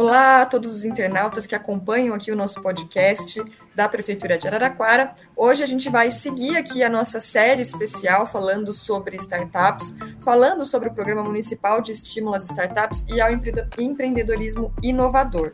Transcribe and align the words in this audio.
Olá 0.00 0.40
a 0.40 0.46
todos 0.46 0.72
os 0.72 0.86
internautas 0.86 1.46
que 1.46 1.54
acompanham 1.54 2.14
aqui 2.14 2.32
o 2.32 2.34
nosso 2.34 2.62
podcast 2.62 3.38
da 3.74 3.86
Prefeitura 3.86 4.38
de 4.38 4.48
Araraquara. 4.48 5.14
Hoje 5.36 5.62
a 5.62 5.66
gente 5.66 5.90
vai 5.90 6.10
seguir 6.10 6.56
aqui 6.56 6.82
a 6.82 6.88
nossa 6.88 7.20
série 7.20 7.60
especial 7.60 8.26
falando 8.26 8.72
sobre 8.72 9.16
startups, 9.16 9.94
falando 10.20 10.64
sobre 10.64 10.88
o 10.88 10.94
Programa 10.94 11.22
Municipal 11.22 11.82
de 11.82 11.92
Estímulo 11.92 12.34
às 12.34 12.44
Startups 12.44 13.04
e 13.10 13.20
ao 13.20 13.28
Empreendedorismo 13.78 14.72
Inovador. 14.82 15.52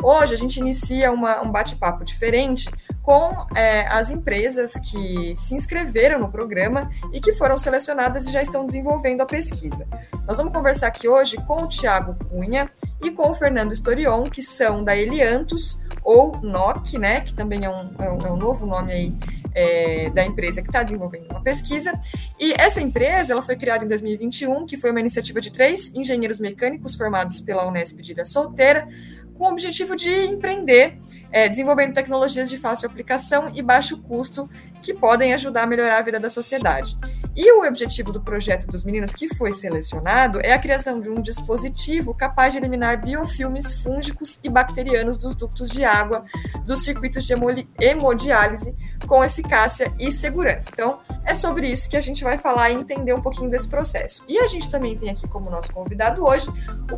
Hoje 0.00 0.32
a 0.32 0.38
gente 0.38 0.60
inicia 0.60 1.10
uma, 1.10 1.42
um 1.42 1.50
bate-papo 1.50 2.04
diferente 2.04 2.70
com 3.02 3.46
é, 3.56 3.88
as 3.88 4.10
empresas 4.10 4.74
que 4.74 5.34
se 5.34 5.54
inscreveram 5.54 6.20
no 6.20 6.30
programa 6.30 6.88
e 7.12 7.20
que 7.20 7.32
foram 7.32 7.58
selecionadas 7.58 8.26
e 8.26 8.30
já 8.30 8.42
estão 8.42 8.64
desenvolvendo 8.64 9.22
a 9.22 9.26
pesquisa. 9.26 9.88
Nós 10.24 10.36
vamos 10.36 10.52
conversar 10.52 10.86
aqui 10.86 11.08
hoje 11.08 11.36
com 11.46 11.62
o 11.62 11.66
Tiago 11.66 12.14
Cunha 12.28 12.70
e 13.02 13.10
com 13.10 13.30
o 13.30 13.34
Fernando 13.34 13.72
Storion, 13.72 14.24
que 14.24 14.42
são 14.42 14.82
da 14.82 14.96
Eliantus, 14.96 15.82
ou 16.02 16.32
NOC, 16.42 16.98
né, 16.98 17.20
que 17.20 17.34
também 17.34 17.64
é 17.64 17.70
um, 17.70 17.90
é 17.98 18.10
um, 18.10 18.18
é 18.26 18.32
um 18.32 18.36
novo 18.36 18.66
nome 18.66 18.92
aí 18.92 19.14
é, 19.54 20.10
da 20.10 20.24
empresa 20.24 20.62
que 20.62 20.68
está 20.68 20.82
desenvolvendo 20.82 21.30
uma 21.30 21.40
pesquisa. 21.40 21.92
E 22.38 22.52
essa 22.52 22.80
empresa 22.80 23.32
ela 23.32 23.42
foi 23.42 23.56
criada 23.56 23.84
em 23.84 23.88
2021, 23.88 24.66
que 24.66 24.76
foi 24.76 24.90
uma 24.90 25.00
iniciativa 25.00 25.40
de 25.40 25.52
três 25.52 25.92
engenheiros 25.94 26.40
mecânicos 26.40 26.94
formados 26.94 27.40
pela 27.40 27.66
Unesp 27.66 28.00
de 28.00 28.12
Ilha 28.12 28.24
Solteira, 28.24 28.88
com 29.34 29.44
o 29.44 29.52
objetivo 29.52 29.94
de 29.94 30.10
empreender, 30.26 30.96
é, 31.30 31.48
desenvolvendo 31.48 31.94
tecnologias 31.94 32.50
de 32.50 32.58
fácil 32.58 32.88
aplicação 32.88 33.50
e 33.54 33.62
baixo 33.62 33.98
custo 34.02 34.50
que 34.82 34.92
podem 34.92 35.32
ajudar 35.32 35.62
a 35.62 35.66
melhorar 35.66 35.98
a 35.98 36.02
vida 36.02 36.18
da 36.18 36.28
sociedade. 36.28 36.96
E 37.40 37.52
o 37.52 37.64
objetivo 37.64 38.10
do 38.10 38.20
projeto 38.20 38.66
dos 38.66 38.82
meninos 38.82 39.12
que 39.12 39.32
foi 39.36 39.52
selecionado 39.52 40.40
é 40.42 40.52
a 40.52 40.58
criação 40.58 41.00
de 41.00 41.08
um 41.08 41.22
dispositivo 41.22 42.12
capaz 42.12 42.52
de 42.52 42.58
eliminar 42.58 43.00
biofilmes 43.00 43.80
fúngicos 43.80 44.40
e 44.42 44.48
bacterianos 44.48 45.16
dos 45.16 45.36
ductos 45.36 45.70
de 45.70 45.84
água 45.84 46.24
dos 46.66 46.82
circuitos 46.82 47.24
de 47.24 47.34
hemodiálise 47.80 48.74
com 49.06 49.22
eficácia 49.22 49.92
e 50.00 50.10
segurança. 50.10 50.68
Então, 50.72 50.98
é 51.24 51.32
sobre 51.32 51.68
isso 51.68 51.88
que 51.88 51.96
a 51.96 52.00
gente 52.00 52.24
vai 52.24 52.36
falar 52.36 52.70
e 52.70 52.74
entender 52.74 53.12
um 53.12 53.22
pouquinho 53.22 53.48
desse 53.48 53.68
processo. 53.68 54.24
E 54.26 54.36
a 54.40 54.48
gente 54.48 54.68
também 54.68 54.98
tem 54.98 55.08
aqui 55.08 55.28
como 55.28 55.48
nosso 55.48 55.72
convidado 55.72 56.26
hoje 56.26 56.48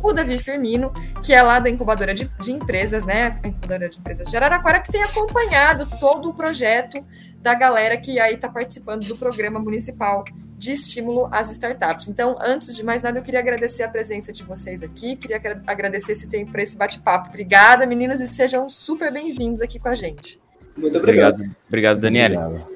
o 0.01 0.11
Davi 0.11 0.39
Firmino, 0.39 0.91
que 1.23 1.33
é 1.33 1.41
lá 1.43 1.59
da 1.59 1.69
incubadora 1.69 2.15
de, 2.15 2.25
de 2.39 2.51
empresas, 2.51 3.05
né? 3.05 3.39
A 3.43 3.47
incubadora 3.47 3.87
de 3.87 3.99
empresas 3.99 4.27
de 4.27 4.35
Araraquara, 4.35 4.79
que 4.79 4.91
tem 4.91 5.03
acompanhado 5.03 5.85
todo 5.99 6.29
o 6.29 6.33
projeto 6.33 7.05
da 7.41 7.55
galera 7.55 7.97
que 7.97 8.19
aí 8.19 8.35
está 8.35 8.47
participando 8.47 9.05
do 9.07 9.17
programa 9.17 9.59
municipal 9.59 10.23
de 10.57 10.73
estímulo 10.73 11.27
às 11.31 11.49
startups. 11.49 12.07
Então, 12.07 12.35
antes 12.39 12.75
de 12.75 12.83
mais 12.83 13.01
nada, 13.01 13.17
eu 13.17 13.23
queria 13.23 13.39
agradecer 13.39 13.81
a 13.81 13.89
presença 13.89 14.31
de 14.31 14.43
vocês 14.43 14.83
aqui, 14.83 15.15
queria 15.15 15.41
agradecer 15.65 16.11
esse 16.11 16.29
tempo 16.29 16.51
para 16.51 16.61
esse 16.61 16.77
bate-papo. 16.77 17.29
Obrigada, 17.29 17.85
meninos, 17.87 18.21
e 18.21 18.31
sejam 18.31 18.69
super 18.69 19.11
bem-vindos 19.11 19.61
aqui 19.61 19.79
com 19.79 19.89
a 19.89 19.95
gente. 19.95 20.39
Muito 20.77 20.99
obrigado. 20.99 21.33
Obrigado, 21.33 21.57
obrigado 21.67 21.99
Daniela. 21.99 22.67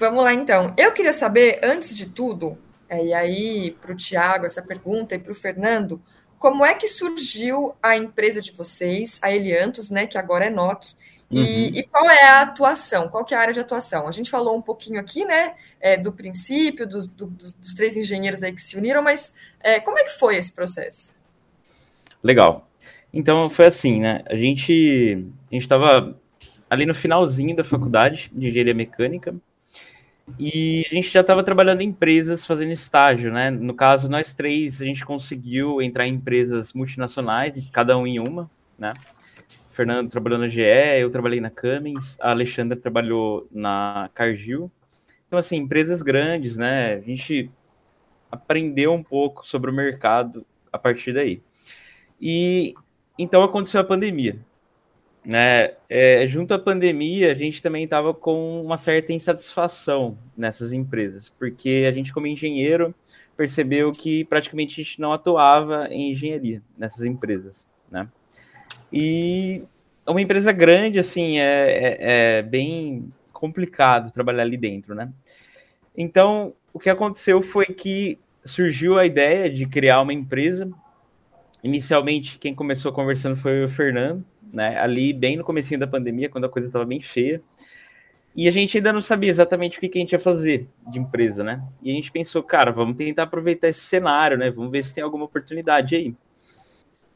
Vamos 0.00 0.24
lá, 0.24 0.34
então. 0.34 0.74
Eu 0.76 0.90
queria 0.92 1.12
saber, 1.12 1.60
antes 1.62 1.94
de 1.96 2.08
tudo, 2.08 2.58
é, 2.88 3.04
e 3.04 3.14
aí 3.14 3.76
para 3.80 3.92
o 3.92 3.96
Tiago 3.96 4.44
essa 4.44 4.60
pergunta 4.60 5.14
e 5.14 5.18
para 5.18 5.30
o 5.30 5.34
Fernando, 5.34 6.02
como 6.40 6.64
é 6.64 6.74
que 6.74 6.88
surgiu 6.88 7.74
a 7.80 7.96
empresa 7.96 8.40
de 8.40 8.50
vocês, 8.50 9.20
a 9.22 9.30
Eliantos, 9.30 9.90
né, 9.90 10.06
que 10.06 10.18
agora 10.18 10.46
é 10.46 10.50
NOC, 10.50 10.96
uhum. 11.38 11.70
e, 11.74 11.82
qual 11.84 12.10
é 12.10 12.24
a 12.24 12.42
atuação? 12.42 13.08
Qual 13.08 13.24
que 13.24 13.34
é 13.34 13.36
a 13.36 13.40
área 13.40 13.54
de 13.54 13.60
atuação? 13.60 14.08
A 14.08 14.12
gente 14.12 14.30
falou 14.30 14.56
um 14.56 14.62
pouquinho 14.62 15.00
aqui, 15.00 15.24
né, 15.24 15.54
é, 15.80 15.96
do 15.96 16.12
princípio, 16.12 16.86
dos, 16.86 17.06
do, 17.06 17.26
dos, 17.26 17.74
três 17.74 17.96
engenheiros 17.96 18.42
aí 18.42 18.52
que 18.52 18.62
se 18.62 18.76
uniram, 18.76 19.02
mas 19.02 19.34
é, 19.60 19.80
como 19.80 19.98
é 19.98 20.04
que 20.04 20.18
foi 20.18 20.36
esse 20.36 20.52
processo? 20.52 21.14
Legal. 22.22 22.68
Então, 23.12 23.48
foi 23.48 23.66
assim, 23.66 24.00
né, 24.00 24.22
a 24.26 24.36
gente 24.36 25.26
a 25.50 25.56
estava 25.56 26.16
ali 26.68 26.86
no 26.86 26.94
finalzinho 26.94 27.56
da 27.56 27.64
faculdade 27.64 28.30
de 28.32 28.48
engenharia 28.48 28.74
mecânica, 28.74 29.34
e 30.38 30.86
a 30.90 30.94
gente 30.94 31.08
já 31.08 31.20
estava 31.20 31.42
trabalhando 31.42 31.80
em 31.80 31.88
empresas 31.88 32.46
fazendo 32.46 32.72
estágio, 32.72 33.32
né? 33.32 33.50
No 33.50 33.74
caso, 33.74 34.08
nós 34.08 34.32
três, 34.32 34.80
a 34.80 34.84
gente 34.84 35.04
conseguiu 35.04 35.82
entrar 35.82 36.06
em 36.06 36.14
empresas 36.14 36.72
multinacionais, 36.72 37.56
cada 37.72 37.96
um 37.96 38.06
em 38.06 38.20
uma, 38.20 38.50
né? 38.78 38.92
Fernando 39.80 40.10
trabalhou 40.10 40.38
na 40.38 40.46
GE, 40.46 40.60
eu 41.00 41.08
trabalhei 41.08 41.40
na 41.40 41.48
Cummins, 41.48 42.18
a 42.20 42.32
Alexandra 42.32 42.76
trabalhou 42.76 43.48
na 43.50 44.10
Cargill. 44.12 44.70
Então, 45.26 45.38
assim, 45.38 45.56
empresas 45.56 46.02
grandes, 46.02 46.58
né? 46.58 46.96
A 46.96 47.00
gente 47.00 47.50
aprendeu 48.30 48.92
um 48.92 49.02
pouco 49.02 49.46
sobre 49.46 49.70
o 49.70 49.72
mercado 49.72 50.44
a 50.70 50.78
partir 50.78 51.14
daí. 51.14 51.40
E 52.20 52.74
então 53.18 53.42
aconteceu 53.42 53.80
a 53.80 53.84
pandemia. 53.84 54.38
Né? 55.24 55.72
É, 55.88 56.26
junto 56.26 56.52
à 56.52 56.58
pandemia, 56.58 57.32
a 57.32 57.34
gente 57.34 57.62
também 57.62 57.84
estava 57.84 58.12
com 58.12 58.62
uma 58.62 58.76
certa 58.76 59.14
insatisfação 59.14 60.18
nessas 60.36 60.74
empresas, 60.74 61.30
porque 61.30 61.86
a 61.88 61.92
gente, 61.92 62.12
como 62.12 62.26
engenheiro, 62.26 62.94
percebeu 63.34 63.92
que 63.92 64.26
praticamente 64.26 64.78
a 64.78 64.84
gente 64.84 65.00
não 65.00 65.10
atuava 65.10 65.88
em 65.88 66.10
engenharia 66.10 66.62
nessas 66.76 67.06
empresas. 67.06 67.66
Né? 67.90 68.06
E 68.92 69.62
uma 70.06 70.20
empresa 70.20 70.52
grande, 70.52 70.98
assim, 70.98 71.38
é, 71.38 71.70
é, 71.70 71.96
é, 72.38 72.42
bem 72.42 73.08
complicado 73.32 74.12
trabalhar 74.12 74.42
ali 74.42 74.56
dentro, 74.56 74.94
né? 74.94 75.10
Então, 75.96 76.54
o 76.72 76.78
que 76.78 76.90
aconteceu 76.90 77.40
foi 77.40 77.66
que 77.66 78.18
surgiu 78.44 78.98
a 78.98 79.06
ideia 79.06 79.50
de 79.50 79.66
criar 79.66 80.00
uma 80.00 80.12
empresa. 80.12 80.70
Inicialmente, 81.62 82.38
quem 82.38 82.54
começou 82.54 82.92
conversando 82.92 83.36
foi 83.36 83.64
o 83.64 83.68
Fernando, 83.68 84.24
né? 84.52 84.78
Ali, 84.78 85.12
bem 85.12 85.36
no 85.36 85.44
começo 85.44 85.76
da 85.78 85.86
pandemia, 85.86 86.28
quando 86.28 86.44
a 86.44 86.48
coisa 86.48 86.68
estava 86.68 86.84
bem 86.84 87.00
feia. 87.00 87.40
E 88.34 88.46
a 88.46 88.50
gente 88.50 88.76
ainda 88.76 88.92
não 88.92 89.02
sabia 89.02 89.28
exatamente 89.28 89.78
o 89.78 89.80
que, 89.80 89.88
que 89.88 89.98
a 89.98 90.00
gente 90.00 90.12
ia 90.12 90.18
fazer 90.20 90.68
de 90.88 90.98
empresa, 90.98 91.42
né? 91.42 91.62
E 91.82 91.90
a 91.90 91.94
gente 91.94 92.12
pensou, 92.12 92.42
cara, 92.42 92.70
vamos 92.70 92.96
tentar 92.96 93.24
aproveitar 93.24 93.68
esse 93.68 93.80
cenário, 93.80 94.38
né? 94.38 94.50
Vamos 94.50 94.70
ver 94.70 94.84
se 94.84 94.94
tem 94.94 95.02
alguma 95.02 95.24
oportunidade 95.24 95.96
aí. 95.96 96.14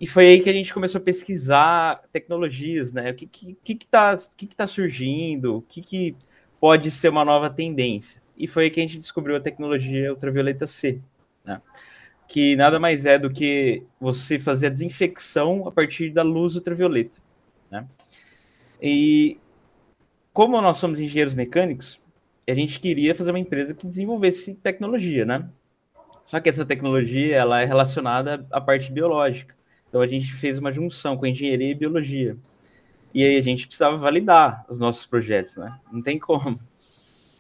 E 0.00 0.06
foi 0.06 0.27
aí 0.27 0.41
que 0.41 0.50
a 0.50 0.53
gente 0.53 0.75
começou 0.75 1.00
a 1.00 1.05
pesquisar 1.05 2.03
tecnologias, 2.10 2.93
né? 2.93 3.10
O 3.10 3.15
que 3.15 3.27
que, 3.27 3.56
que, 3.62 3.75
que, 3.75 3.87
tá, 3.87 4.16
que, 4.37 4.47
que 4.47 4.56
tá 4.56 4.66
surgindo, 4.66 5.56
o 5.56 5.62
que, 5.62 5.81
que 5.81 6.16
pode 6.60 6.91
ser 6.91 7.10
uma 7.10 7.25
nova 7.25 7.50
tendência. 7.50 8.22
E 8.37 8.47
foi 8.47 8.65
aí 8.65 8.71
que 8.71 8.81
a 8.81 8.82
gente 8.82 8.99
descobriu 8.99 9.37
a 9.37 9.41
tecnologia 9.41 10.10
ultravioleta 10.10 10.66
C, 10.66 11.00
né? 11.44 11.60
Que 12.27 12.56
nada 12.56 12.81
mais 12.81 13.05
é 13.06 13.19
do 13.19 13.31
que 13.31 13.82
você 14.00 14.38
fazer 14.38 14.69
a 14.69 14.71
desinfecção 14.71 15.69
a 15.69 15.71
partir 15.71 16.11
da 16.11 16.22
luz 16.22 16.55
ultravioleta, 16.55 17.19
né? 17.71 17.87
E 18.81 19.38
como 20.32 20.61
nós 20.61 20.78
somos 20.78 21.00
engenheiros 21.00 21.34
mecânicos, 21.34 22.00
a 22.49 22.55
gente 22.55 22.81
queria 22.81 23.15
fazer 23.15 23.31
uma 23.31 23.38
empresa 23.38 23.75
que 23.75 23.87
desenvolvesse 23.87 24.55
tecnologia, 24.55 25.25
né? 25.25 25.49
Só 26.26 26.41
que 26.41 26.49
essa 26.49 26.65
tecnologia 26.65 27.37
ela 27.37 27.61
é 27.61 27.65
relacionada 27.65 28.47
à 28.50 28.61
parte 28.61 28.91
biológica. 28.91 29.55
Então 29.94 30.03
a 30.03 30.09
gente 30.09 30.34
fez 30.34 30.59
uma 30.59 30.72
junção 30.72 31.16
com 31.16 31.25
engenharia 31.25 31.71
e 31.71 31.75
biologia. 31.75 32.37
E 33.15 33.25
aí 33.25 33.37
a 33.37 33.41
gente 33.41 33.65
precisava 33.65 33.97
validar 33.97 34.66
os 34.69 34.77
nossos 34.77 35.06
projetos, 35.06 35.56
né? 35.56 35.78
Não 35.93 36.03
tem 36.03 36.19
como. 36.19 36.59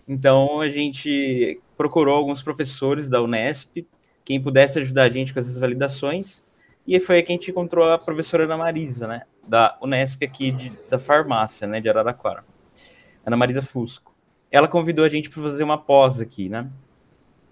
Então 0.06 0.60
a 0.60 0.70
gente 0.70 1.60
procurou 1.76 2.14
alguns 2.14 2.44
professores 2.44 3.08
da 3.08 3.20
Unesp, 3.20 3.84
quem 4.24 4.40
pudesse 4.40 4.78
ajudar 4.78 5.02
a 5.02 5.10
gente 5.10 5.34
com 5.34 5.40
essas 5.40 5.58
validações. 5.58 6.44
E 6.86 7.00
foi 7.00 7.16
aí 7.16 7.22
que 7.24 7.32
a 7.32 7.34
gente 7.34 7.50
encontrou 7.50 7.90
a 7.90 7.98
professora 7.98 8.44
Ana 8.44 8.56
Marisa, 8.56 9.08
né? 9.08 9.22
Da 9.48 9.76
Unesp 9.82 10.22
aqui 10.22 10.52
de, 10.52 10.72
da 10.88 10.96
farmácia, 10.96 11.66
né? 11.66 11.80
De 11.80 11.88
Araraquara. 11.88 12.44
Ana 13.26 13.36
Marisa 13.36 13.62
Fusco. 13.62 14.14
Ela 14.48 14.68
convidou 14.68 15.04
a 15.04 15.08
gente 15.08 15.28
para 15.28 15.42
fazer 15.42 15.64
uma 15.64 15.76
pós 15.76 16.20
aqui, 16.20 16.48
né? 16.48 16.70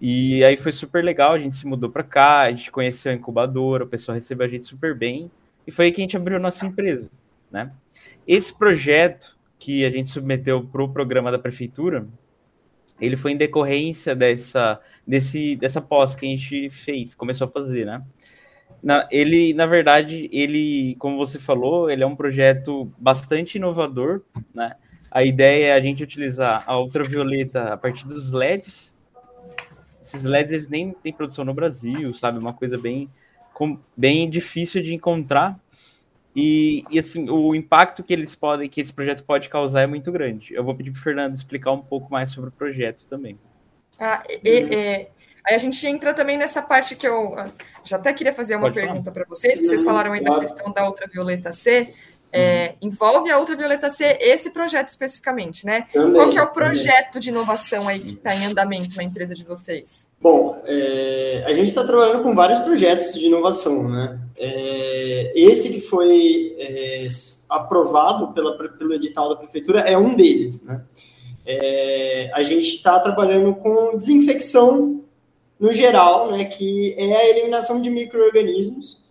E 0.05 0.43
aí 0.43 0.57
foi 0.57 0.73
super 0.73 1.01
legal, 1.01 1.31
a 1.31 1.39
gente 1.39 1.55
se 1.55 1.65
mudou 1.65 1.89
para 1.89 2.03
cá, 2.03 2.41
a 2.41 2.49
gente 2.49 2.69
conheceu 2.69 3.09
a 3.09 3.15
incubadora, 3.15 3.85
o 3.85 3.87
pessoal 3.87 4.13
recebeu 4.13 4.45
a 4.45 4.49
gente 4.49 4.65
super 4.65 4.93
bem, 4.93 5.31
e 5.65 5.71
foi 5.71 5.85
aí 5.85 5.91
que 5.93 6.01
a 6.01 6.03
gente 6.03 6.17
abriu 6.17 6.35
a 6.35 6.41
nossa 6.41 6.65
empresa, 6.65 7.09
né? 7.49 7.71
Esse 8.27 8.53
projeto 8.53 9.37
que 9.57 9.85
a 9.85 9.89
gente 9.89 10.09
submeteu 10.09 10.61
para 10.61 10.83
o 10.83 10.89
programa 10.89 11.31
da 11.31 11.39
prefeitura, 11.39 12.05
ele 12.99 13.15
foi 13.15 13.31
em 13.31 13.37
decorrência 13.37 14.13
dessa, 14.13 14.77
desse, 15.07 15.55
dessa 15.55 15.79
pós 15.79 16.15
que 16.15 16.25
a 16.25 16.29
gente 16.29 16.69
fez, 16.69 17.15
começou 17.15 17.47
a 17.47 17.51
fazer, 17.51 17.85
né? 17.85 18.03
Na, 18.83 19.07
ele, 19.09 19.53
na 19.53 19.65
verdade, 19.65 20.29
ele, 20.33 20.97
como 20.99 21.15
você 21.15 21.39
falou, 21.39 21.89
ele 21.89 22.03
é 22.03 22.05
um 22.05 22.17
projeto 22.17 22.91
bastante 22.97 23.55
inovador, 23.55 24.21
né? 24.53 24.75
A 25.09 25.23
ideia 25.23 25.67
é 25.67 25.73
a 25.73 25.79
gente 25.79 26.03
utilizar 26.03 26.65
a 26.67 26.77
ultravioleta 26.77 27.71
a 27.71 27.77
partir 27.77 28.05
dos 28.05 28.33
LEDs, 28.33 28.92
esses 30.03 30.23
LEDs 30.23 30.51
eles 30.51 30.67
nem 30.69 30.91
tem 30.91 31.13
produção 31.13 31.45
no 31.45 31.53
Brasil, 31.53 32.13
sabe? 32.15 32.37
Uma 32.37 32.53
coisa 32.53 32.77
bem, 32.77 33.09
com, 33.53 33.79
bem 33.95 34.29
difícil 34.29 34.81
de 34.81 34.93
encontrar. 34.93 35.59
E, 36.35 36.83
e, 36.89 36.97
assim, 36.97 37.29
o 37.29 37.53
impacto 37.53 38.03
que 38.03 38.11
eles 38.11 38.35
podem, 38.35 38.67
que 38.67 38.81
esse 38.81 38.91
projeto 38.91 39.23
pode 39.23 39.49
causar 39.49 39.81
é 39.81 39.87
muito 39.87 40.11
grande. 40.11 40.53
Eu 40.53 40.63
vou 40.63 40.75
pedir 40.75 40.91
para 40.91 40.99
o 40.99 41.03
Fernando 41.03 41.35
explicar 41.35 41.71
um 41.71 41.81
pouco 41.81 42.11
mais 42.11 42.31
sobre 42.31 42.49
o 42.49 42.53
projeto 42.53 43.07
também. 43.07 43.37
Ah, 43.99 44.23
e, 44.43 45.07
Aí 45.45 45.55
a 45.55 45.57
gente 45.57 45.85
entra 45.85 46.13
também 46.13 46.37
nessa 46.37 46.61
parte 46.61 46.95
que 46.95 47.05
eu 47.05 47.37
ah, 47.37 47.49
já 47.83 47.97
até 47.97 48.13
queria 48.13 48.33
fazer 48.33 48.55
uma 48.55 48.63
Pode 48.63 48.75
pergunta 48.75 49.11
para 49.11 49.25
vocês, 49.27 49.55
porque 49.55 49.67
vocês 49.67 49.83
falaram 49.83 50.13
aí 50.13 50.23
da 50.23 50.39
questão 50.39 50.71
da 50.71 50.85
ultravioleta 50.87 51.51
C. 51.51 51.93
É, 52.35 52.73
uhum. 52.81 52.89
envolve 52.89 53.29
a 53.29 53.37
ultravioleta 53.37 53.91
C 53.91 54.17
esse 54.19 54.49
projeto 54.49 54.87
especificamente, 54.87 55.67
né? 55.67 55.85
Também, 55.93 56.13
Qual 56.13 56.31
que 56.31 56.37
é 56.39 56.41
o 56.41 56.51
projeto 56.51 57.13
também. 57.13 57.21
de 57.21 57.29
inovação 57.29 57.87
aí 57.87 57.99
que 57.99 58.13
está 58.13 58.33
em 58.33 58.47
andamento 58.47 58.97
na 58.97 59.03
empresa 59.03 59.35
de 59.35 59.43
vocês? 59.43 60.09
Bom, 60.19 60.59
é, 60.65 61.43
a 61.45 61.53
gente 61.53 61.67
está 61.67 61.83
trabalhando 61.83 62.23
com 62.23 62.33
vários 62.33 62.57
projetos 62.59 63.13
de 63.13 63.27
inovação, 63.27 63.87
né? 63.87 64.19
É, 64.35 65.31
esse 65.35 65.73
que 65.73 65.81
foi 65.81 66.55
é, 66.57 67.07
aprovado 67.47 68.33
pela, 68.33 68.57
pelo 68.57 68.95
edital 68.95 69.29
da 69.29 69.35
prefeitura 69.35 69.81
é 69.81 69.95
um 69.95 70.15
deles, 70.15 70.63
né? 70.63 70.81
É, 71.45 72.31
a 72.33 72.41
gente 72.41 72.67
está 72.67 72.99
trabalhando 72.99 73.53
com 73.53 73.95
desinfecção 73.95 75.03
no 75.59 75.71
geral, 75.71 76.31
né? 76.31 76.45
Que 76.45 76.95
é 76.97 77.15
a 77.15 77.29
eliminação 77.29 77.79
de 77.79 77.91
micro-organismos 77.91 79.02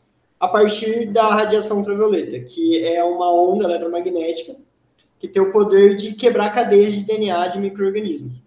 a 0.43 0.49
partir 0.49 1.07
da 1.07 1.23
radiação 1.29 1.79
ultravioleta, 1.79 2.41
que 2.41 2.85
é 2.85 3.05
uma 3.05 3.33
onda 3.33 3.65
eletromagnética 3.65 4.57
que 5.17 5.29
tem 5.29 5.41
o 5.41 5.53
poder 5.53 5.95
de 5.95 6.15
quebrar 6.15 6.53
cadeias 6.53 6.93
de 6.95 7.05
DNA 7.05 7.47
de 7.47 7.61
micro-organismos, 7.61 8.43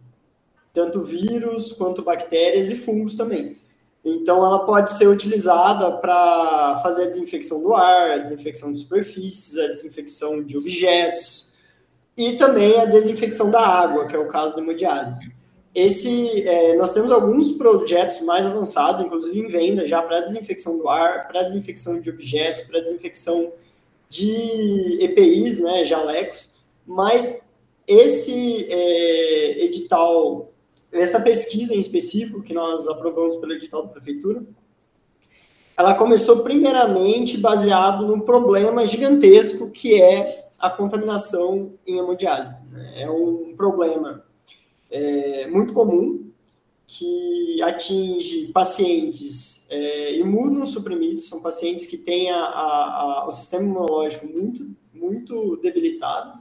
tanto 0.73 1.01
vírus 1.01 1.71
quanto 1.71 2.03
bactérias 2.03 2.69
e 2.69 2.75
fungos 2.75 3.15
também. 3.15 3.57
Então, 4.03 4.45
ela 4.45 4.65
pode 4.65 4.91
ser 4.91 5.07
utilizada 5.07 5.89
para 5.99 6.81
fazer 6.83 7.05
a 7.05 7.07
desinfecção 7.07 7.63
do 7.63 7.73
ar, 7.73 8.11
a 8.11 8.17
desinfecção 8.17 8.73
de 8.73 8.79
superfícies, 8.79 9.57
a 9.57 9.67
desinfecção 9.67 10.43
de 10.43 10.57
objetos 10.57 11.53
e 12.17 12.33
também 12.33 12.77
a 12.77 12.83
desinfecção 12.83 13.49
da 13.49 13.65
água, 13.65 14.05
que 14.05 14.17
é 14.17 14.19
o 14.19 14.27
caso 14.27 14.53
da 14.53 14.61
hemodiálise. 14.61 15.31
Esse, 15.75 16.47
é, 16.47 16.77
nós 16.77 16.93
temos 16.93 17.11
alguns 17.11 17.51
projetos 17.51 18.21
mais 18.21 18.45
avançados, 18.45 19.01
inclusive 19.01 19.37
em 19.37 19.49
venda, 19.49 19.85
já 19.85 20.01
para 20.01 20.21
desinfecção 20.21 20.77
do 20.77 20.87
ar, 20.87 21.27
para 21.27 21.43
desinfecção 21.43 21.99
de 21.99 22.09
objetos, 22.09 22.63
para 22.63 22.79
desinfecção 22.79 23.51
de 24.07 24.97
EPIs, 25.01 25.59
né, 25.59 25.83
jalecos, 25.83 26.51
mas 26.87 27.49
esse 27.85 28.65
é, 28.69 29.65
edital, 29.65 30.49
essa 30.93 31.19
pesquisa 31.19 31.75
em 31.75 31.79
específico, 31.79 32.41
que 32.41 32.53
nós 32.53 32.87
aprovamos 32.87 33.35
pelo 33.35 33.51
edital 33.51 33.83
da 33.83 33.89
prefeitura, 33.89 34.43
ela 35.77 35.93
começou 35.93 36.41
primeiramente 36.41 37.37
baseado 37.37 38.07
num 38.07 38.21
problema 38.21 38.85
gigantesco 38.85 39.69
que 39.69 40.01
é 40.01 40.47
a 40.57 40.69
contaminação 40.69 41.73
em 41.85 41.97
hemodiálise. 41.97 42.65
Né? 42.67 43.03
É 43.03 43.09
um 43.09 43.53
problema 43.57 44.23
é, 44.95 45.47
muito 45.47 45.73
comum 45.73 46.31
que 46.87 47.61
atinge 47.63 48.47
pacientes 48.53 49.67
é, 49.69 50.15
imunossuprimidos, 50.15 51.27
são 51.27 51.41
pacientes 51.41 51.85
que 51.85 51.97
têm 51.97 52.31
a, 52.31 52.37
a, 52.37 53.01
a, 53.01 53.27
o 53.27 53.31
sistema 53.31 53.65
imunológico 53.65 54.25
muito, 54.27 54.69
muito 54.93 55.57
debilitado. 55.57 56.39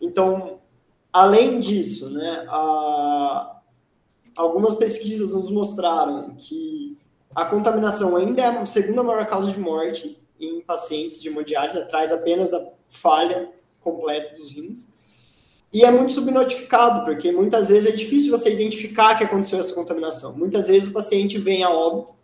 Então, 0.00 0.60
além 1.12 1.58
disso, 1.58 2.10
né, 2.10 2.46
algumas 4.36 4.74
pesquisas 4.74 5.34
nos 5.34 5.50
mostraram 5.50 6.36
que 6.36 6.96
a 7.34 7.46
contaminação 7.46 8.14
ainda 8.14 8.42
é 8.42 8.46
a 8.46 8.66
segunda 8.66 9.02
maior 9.02 9.26
causa 9.26 9.50
de 9.50 9.58
morte 9.58 10.20
em 10.38 10.60
pacientes 10.60 11.20
de 11.20 11.28
hemodiálise, 11.28 11.78
atrás 11.78 12.12
apenas 12.12 12.50
da 12.50 12.64
falha 12.88 13.50
completa 13.80 14.36
dos 14.36 14.52
rins. 14.52 15.01
E 15.72 15.84
é 15.84 15.90
muito 15.90 16.12
subnotificado, 16.12 17.04
porque 17.04 17.32
muitas 17.32 17.70
vezes 17.70 17.92
é 17.92 17.96
difícil 17.96 18.30
você 18.30 18.52
identificar 18.52 19.16
que 19.16 19.24
aconteceu 19.24 19.58
essa 19.58 19.74
contaminação. 19.74 20.36
Muitas 20.36 20.68
vezes 20.68 20.88
o 20.88 20.92
paciente 20.92 21.38
vem 21.38 21.62
a 21.62 21.70
óbito 21.70 22.14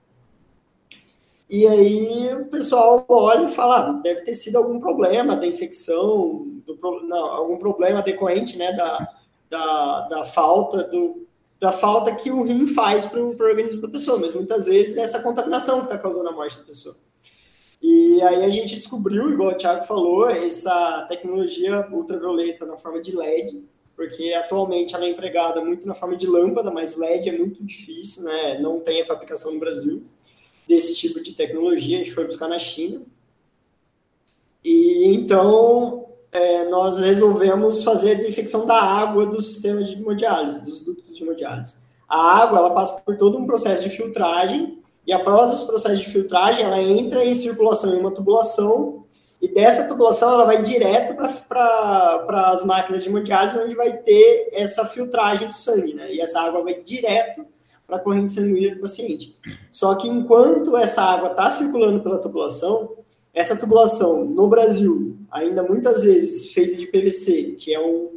e 1.49 1.67
aí 1.67 2.35
o 2.35 2.47
pessoal 2.47 3.07
olha 3.09 3.47
e 3.47 3.51
fala, 3.51 3.89
ah, 3.89 3.93
deve 3.93 4.21
ter 4.21 4.35
sido 4.35 4.57
algum 4.57 4.79
problema 4.79 5.35
da 5.35 5.47
infecção, 5.47 6.45
do, 6.67 6.79
não, 7.09 7.27
algum 7.27 7.57
problema 7.57 8.03
decorrente 8.03 8.59
né, 8.59 8.71
da, 8.73 9.09
da, 9.49 10.01
da 10.09 10.25
falta 10.27 10.85
do, 10.85 11.27
da 11.59 11.73
falta 11.73 12.15
que 12.15 12.31
o 12.31 12.43
rim 12.43 12.67
faz 12.67 13.07
para 13.07 13.21
o 13.21 13.31
organismo 13.31 13.81
da 13.81 13.89
pessoa, 13.89 14.19
mas 14.19 14.35
muitas 14.35 14.67
vezes 14.67 14.97
é 14.97 15.01
essa 15.01 15.23
contaminação 15.23 15.79
que 15.79 15.85
está 15.87 15.97
causando 15.97 16.29
a 16.29 16.33
morte 16.33 16.59
da 16.59 16.65
pessoa. 16.65 16.97
E 17.81 18.21
aí 18.23 18.45
a 18.45 18.51
gente 18.51 18.77
descobriu, 18.77 19.31
igual 19.31 19.53
o 19.53 19.55
Thiago 19.55 19.85
falou, 19.85 20.29
essa 20.29 21.07
tecnologia 21.09 21.89
ultravioleta 21.93 22.67
na 22.67 22.77
forma 22.77 23.01
de 23.01 23.15
LED, 23.15 23.63
porque 23.95 24.33
atualmente 24.35 24.95
ela 24.95 25.05
é 25.05 25.11
empregada 25.11 25.65
muito 25.65 25.87
na 25.87 25.95
forma 25.95 26.17
de 26.17 26.27
lâmpada, 26.27 26.71
mas 26.71 26.97
LED 26.97 27.29
é 27.29 27.39
muito 27.39 27.65
difícil, 27.65 28.25
né? 28.25 28.59
Não 28.59 28.81
tem 28.81 29.01
a 29.01 29.07
fabricação 29.07 29.53
no 29.53 29.61
Brasil 29.61 30.03
desse 30.69 30.97
tipo 30.97 31.21
de 31.23 31.33
tecnologia, 31.33 31.97
a 31.97 31.99
gente 32.05 32.15
foi 32.15 32.27
buscar 32.27 32.49
na 32.49 32.59
China. 32.59 33.03
E 34.65 35.15
então 35.15 36.07
é, 36.31 36.65
nós 36.69 37.01
resolvemos 37.01 37.83
fazer 37.83 38.11
a 38.11 38.15
desinfecção 38.15 38.67
da 38.67 38.81
água 38.81 39.25
do 39.25 39.41
sistema 39.41 39.83
de 39.83 39.95
hemodiálise, 39.95 40.65
dos 40.65 40.81
ductos 40.81 41.17
de 41.17 41.23
hemodiálise. 41.23 41.79
A 42.09 42.43
água 42.43 42.59
ela 42.59 42.71
passa 42.71 43.01
por 43.01 43.17
todo 43.17 43.39
um 43.39 43.47
processo 43.47 43.89
de 43.89 43.97
filtragem 43.97 44.79
e 45.09 45.13
após 45.15 45.51
os 45.55 45.63
processos 45.63 46.01
de 46.01 46.11
filtragem, 46.11 46.67
ela 46.67 46.83
entra 46.83 47.25
em 47.25 47.33
circulação 47.33 47.95
em 47.95 47.99
uma 47.99 48.11
tubulação, 48.11 49.07
e 49.41 49.49
dessa 49.49 49.89
tubulação 49.89 50.35
ela 50.35 50.45
vai 50.45 50.61
direto 50.61 51.15
para 51.49 52.51
as 52.53 52.63
máquinas 52.63 53.05
de 53.05 53.09
hemodiálise, 53.09 53.59
onde 53.59 53.75
vai 53.75 53.97
ter 53.97 54.51
essa 54.53 54.85
filtragem 54.85 55.49
do 55.49 55.57
sangue, 55.57 55.95
né? 55.95 56.13
E 56.13 56.21
essa 56.21 56.43
água 56.43 56.63
vai 56.63 56.83
direto 56.83 57.47
para 57.87 57.97
a 57.97 58.01
corrente 58.01 58.33
sanguínea 58.33 58.75
do 58.75 58.83
paciente. 58.83 59.35
Só 59.73 59.95
que 59.95 60.11
enquanto 60.11 60.77
essa 60.77 61.01
água 61.01 61.31
está 61.31 61.49
circulando 61.49 62.03
pela 62.03 62.19
tubulação, 62.19 62.93
essa 63.33 63.57
tubulação 63.57 64.27
no 64.27 64.47
Brasil, 64.47 65.17
ainda 65.31 65.63
muitas 65.63 66.03
vezes 66.03 66.53
feita 66.53 66.77
de 66.77 66.87
PVC, 66.87 67.57
que 67.59 67.73
é 67.73 67.81
um, 67.81 68.11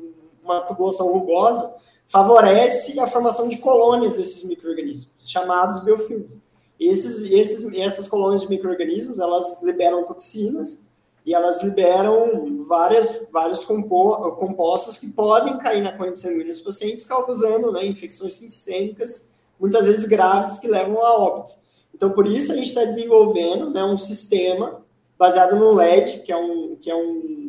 uma 0.43 0.59
tubulação 0.63 1.13
rugosa, 1.13 1.73
favorece 2.05 2.99
a 2.99 3.07
formação 3.07 3.47
de 3.47 3.59
colônias 3.59 4.17
desses 4.17 4.43
micro-organismos, 4.43 5.13
chamados 5.29 5.79
biofilmes. 5.85 6.50
Esses, 6.81 7.29
esses, 7.29 7.71
essas 7.77 8.07
colônias 8.07 8.41
de 8.41 8.49
micro-organismos, 8.49 9.19
elas 9.19 9.61
liberam 9.61 10.03
toxinas 10.03 10.87
e 11.23 11.35
elas 11.35 11.61
liberam 11.63 12.63
várias, 12.63 13.21
vários 13.31 13.63
compo, 13.63 14.31
compostos 14.31 14.97
que 14.97 15.09
podem 15.09 15.59
cair 15.59 15.83
na 15.83 15.95
corrente 15.95 16.19
sanguínea 16.19 16.47
dos 16.47 16.59
pacientes, 16.59 17.05
causando 17.05 17.71
né, 17.71 17.85
infecções 17.85 18.33
sistêmicas, 18.33 19.29
muitas 19.59 19.85
vezes 19.85 20.07
graves, 20.07 20.57
que 20.57 20.67
levam 20.67 21.05
a 21.05 21.15
óbito. 21.15 21.53
Então, 21.93 22.09
por 22.13 22.25
isso, 22.25 22.51
a 22.51 22.55
gente 22.55 22.69
está 22.69 22.83
desenvolvendo 22.83 23.69
né, 23.69 23.83
um 23.83 23.97
sistema 23.97 24.83
baseado 25.19 25.55
no 25.55 25.75
LED, 25.75 26.23
que 26.23 26.31
é, 26.31 26.37
um, 26.37 26.75
que 26.81 26.89
é 26.89 26.95
um 26.95 27.41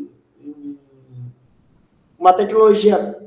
uma 2.23 2.33
tecnologia 2.33 3.19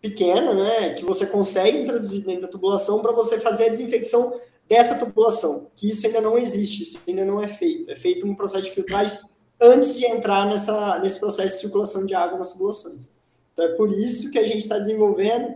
pequena, 0.00 0.54
né, 0.54 0.90
que 0.94 1.04
você 1.04 1.26
consegue 1.26 1.78
introduzir 1.78 2.24
dentro 2.24 2.42
da 2.42 2.48
tubulação 2.48 3.02
para 3.02 3.10
você 3.10 3.36
fazer 3.40 3.64
a 3.64 3.70
desinfecção 3.70 4.32
dessa 4.68 4.98
tubulação, 4.98 5.70
que 5.76 5.90
isso 5.90 6.06
ainda 6.06 6.20
não 6.20 6.38
existe, 6.38 6.82
isso 6.82 7.00
ainda 7.06 7.24
não 7.24 7.42
é 7.42 7.46
feito. 7.46 7.90
É 7.90 7.96
feito 7.96 8.26
um 8.26 8.34
processo 8.34 8.64
de 8.64 8.70
filtragem 8.70 9.18
antes 9.60 9.96
de 9.98 10.06
entrar 10.06 10.46
nessa, 10.46 10.98
nesse 10.98 11.18
processo 11.20 11.54
de 11.54 11.60
circulação 11.60 12.06
de 12.06 12.14
água 12.14 12.38
nas 12.38 12.52
tubulações. 12.52 13.10
Então, 13.52 13.64
é 13.66 13.68
por 13.76 13.92
isso 13.92 14.30
que 14.30 14.38
a 14.38 14.44
gente 14.44 14.58
está 14.58 14.78
desenvolvendo 14.78 15.54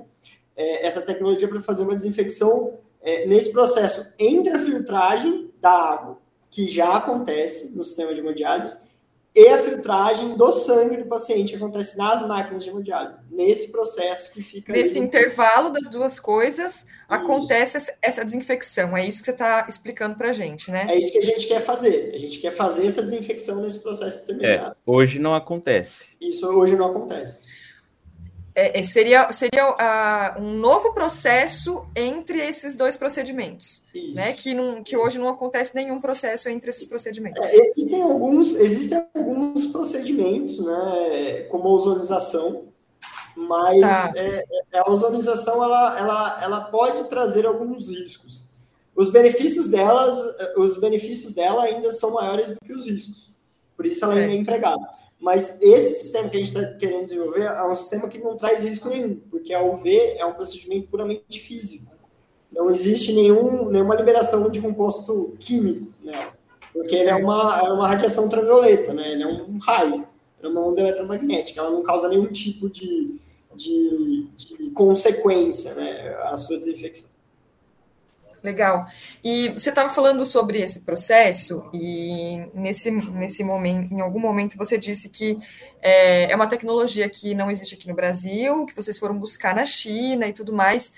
é, 0.57 0.87
essa 0.87 1.03
tecnologia 1.03 1.49
para 1.49 1.61
fazer 1.61 1.83
uma 1.83 1.95
desinfecção 1.95 2.75
é, 3.01 3.27
nesse 3.27 3.53
processo 3.53 4.15
entre 4.19 4.53
a 4.53 4.59
filtragem 4.59 5.51
da 5.61 5.71
água, 5.71 6.19
que 6.51 6.67
já 6.67 6.97
acontece 6.97 7.77
no 7.77 7.83
sistema 7.83 8.15
de 8.15 8.21
hemodiálise, 8.21 8.88
e 9.39 9.49
a 9.51 9.59
filtragem 9.59 10.37
do 10.37 10.51
sangue 10.51 10.97
do 10.97 11.07
paciente 11.07 11.51
que 11.51 11.57
acontece 11.57 11.97
nas 11.97 12.27
máquinas 12.27 12.65
de 12.65 12.71
hemodiálise. 12.71 13.19
Nesse 13.31 13.71
processo 13.71 14.33
que 14.33 14.43
fica. 14.43 14.73
Nesse 14.73 14.99
ali... 14.99 15.07
intervalo 15.07 15.71
das 15.71 15.87
duas 15.89 16.19
coisas, 16.19 16.79
isso. 16.79 16.87
acontece 17.09 17.95
essa 18.03 18.25
desinfecção. 18.25 18.97
É 18.97 19.07
isso 19.07 19.21
que 19.21 19.27
você 19.27 19.31
está 19.31 19.65
explicando 19.69 20.17
para 20.17 20.31
a 20.31 20.33
gente, 20.33 20.73
né? 20.73 20.89
É 20.91 20.99
isso 20.99 21.13
que 21.13 21.19
a 21.19 21.23
gente 21.23 21.47
quer 21.47 21.61
fazer. 21.61 22.11
A 22.13 22.19
gente 22.19 22.41
quer 22.41 22.51
fazer 22.51 22.87
essa 22.87 23.01
desinfecção 23.01 23.63
nesse 23.63 23.79
processo 23.81 24.25
intermediário. 24.25 24.73
É, 24.73 24.77
hoje 24.85 25.21
não 25.21 25.35
acontece. 25.35 26.07
Isso 26.21 26.45
hoje 26.49 26.75
não 26.75 26.87
acontece. 26.87 27.47
É, 28.59 28.81
é, 28.81 28.83
seria 28.83 29.31
seria 29.31 29.71
uh, 29.71 30.43
um 30.43 30.55
novo 30.55 30.93
processo 30.93 31.87
entre 31.95 32.45
esses 32.45 32.75
dois 32.75 32.97
procedimentos, 32.97 33.85
Isso. 33.95 34.15
né? 34.17 34.33
Que, 34.33 34.53
não, 34.53 34.83
que 34.83 34.97
hoje 34.97 35.17
não 35.17 35.29
acontece 35.29 35.77
nenhum 35.77 36.01
processo 36.01 36.49
entre 36.49 36.71
esses 36.71 36.85
procedimentos. 36.85 37.41
É, 37.41 37.57
existem 37.57 38.03
alguns 38.03 38.57
existem 38.57 39.07
alguns 39.15 39.67
procedimentos, 39.67 40.59
né? 40.59 41.47
Como 41.51 41.69
a 41.69 41.71
ozonização, 41.71 42.65
mas 43.37 43.81
tá. 43.81 44.13
é, 44.17 44.45
é 44.73 44.79
a 44.81 44.91
ozonização 44.91 45.63
ela, 45.63 45.97
ela, 45.97 46.43
ela 46.43 46.61
pode 46.63 47.05
trazer 47.05 47.47
alguns 47.47 47.89
riscos. 47.89 48.49
Os 48.93 49.09
benefícios 49.09 49.69
delas, 49.69 50.19
os 50.57 50.81
benefícios 50.81 51.33
dela 51.33 51.63
ainda 51.63 51.93
são 51.93 52.11
maiores 52.11 52.49
do 52.49 52.57
que 52.59 52.73
os 52.73 52.87
riscos. 52.87 53.31
Por 53.77 53.87
isso 53.87 54.05
ela 54.05 54.15
ainda 54.15 54.33
é 54.33 54.37
empregada. 54.37 54.98
Mas 55.21 55.61
esse 55.61 56.03
sistema 56.03 56.29
que 56.29 56.37
a 56.37 56.41
gente 56.41 56.57
está 56.57 56.75
querendo 56.75 57.07
desenvolver 57.07 57.43
é 57.43 57.67
um 57.67 57.75
sistema 57.75 58.09
que 58.09 58.19
não 58.19 58.37
traz 58.37 58.65
risco 58.65 58.89
nenhum, 58.89 59.17
porque 59.31 59.53
a 59.53 59.63
UV 59.63 60.17
é 60.17 60.25
um 60.25 60.33
procedimento 60.33 60.89
puramente 60.89 61.41
físico. 61.41 61.93
não 62.53 62.71
existe 62.71 63.13
nenhum, 63.13 63.69
nenhuma 63.69 63.97
liberação 63.97 64.49
de 64.49 64.61
composto 64.61 65.35
químico? 65.39 65.93
Porque 66.73 66.95
ele 66.95 67.11
é 67.11 67.17
uma, 67.17 67.59
é 67.59 67.73
uma 67.73 67.89
radiação 67.89 68.25
ultravioleta, 68.25 68.95
né? 68.95 69.13
Ele 69.13 69.23
é 69.25 69.27
um 69.27 69.59
raio, 69.59 70.07
é 70.41 70.47
uma 70.47 70.65
onda 70.65 70.81
eletromagnética, 70.81 71.61
ela 71.61 71.71
não 71.71 71.83
causa 71.83 72.09
nenhum 72.09 72.27
tipo 72.27 72.71
de, 72.71 73.17
de, 73.57 74.29
de 74.37 74.71
consequência, 74.71 75.75
né? 75.75 76.17
A 76.23 76.37
sua 76.37 76.59
desinfecção. 76.59 77.18
Legal. 78.43 78.87
E 79.23 79.49
você 79.51 79.71
estava 79.71 79.91
falando 79.91 80.25
sobre 80.25 80.61
esse 80.61 80.81
processo, 80.81 81.69
e 81.73 82.47
nesse, 82.55 82.91
nesse 82.91 83.43
momento, 83.43 83.93
em 83.93 84.01
algum 84.01 84.21
momento, 84.21 84.57
você 84.57 84.79
disse 84.79 85.09
que 85.09 85.39
é, 85.83 86.31
é 86.31 86.37
uma 86.37 86.47
tecnologia 86.47 87.09
que 87.09 87.35
não 87.35 87.51
existe 87.51 87.75
aqui 87.75 87.89
no 87.89 87.95
Brasil, 87.95 88.65
que 88.67 88.77
vocês 88.77 88.99
foram 88.99 89.19
buscar 89.19 89.55
na 89.55 89.67
China 89.67 90.27
e 90.27 90.33
tudo 90.33 90.53
mais. 90.53 90.93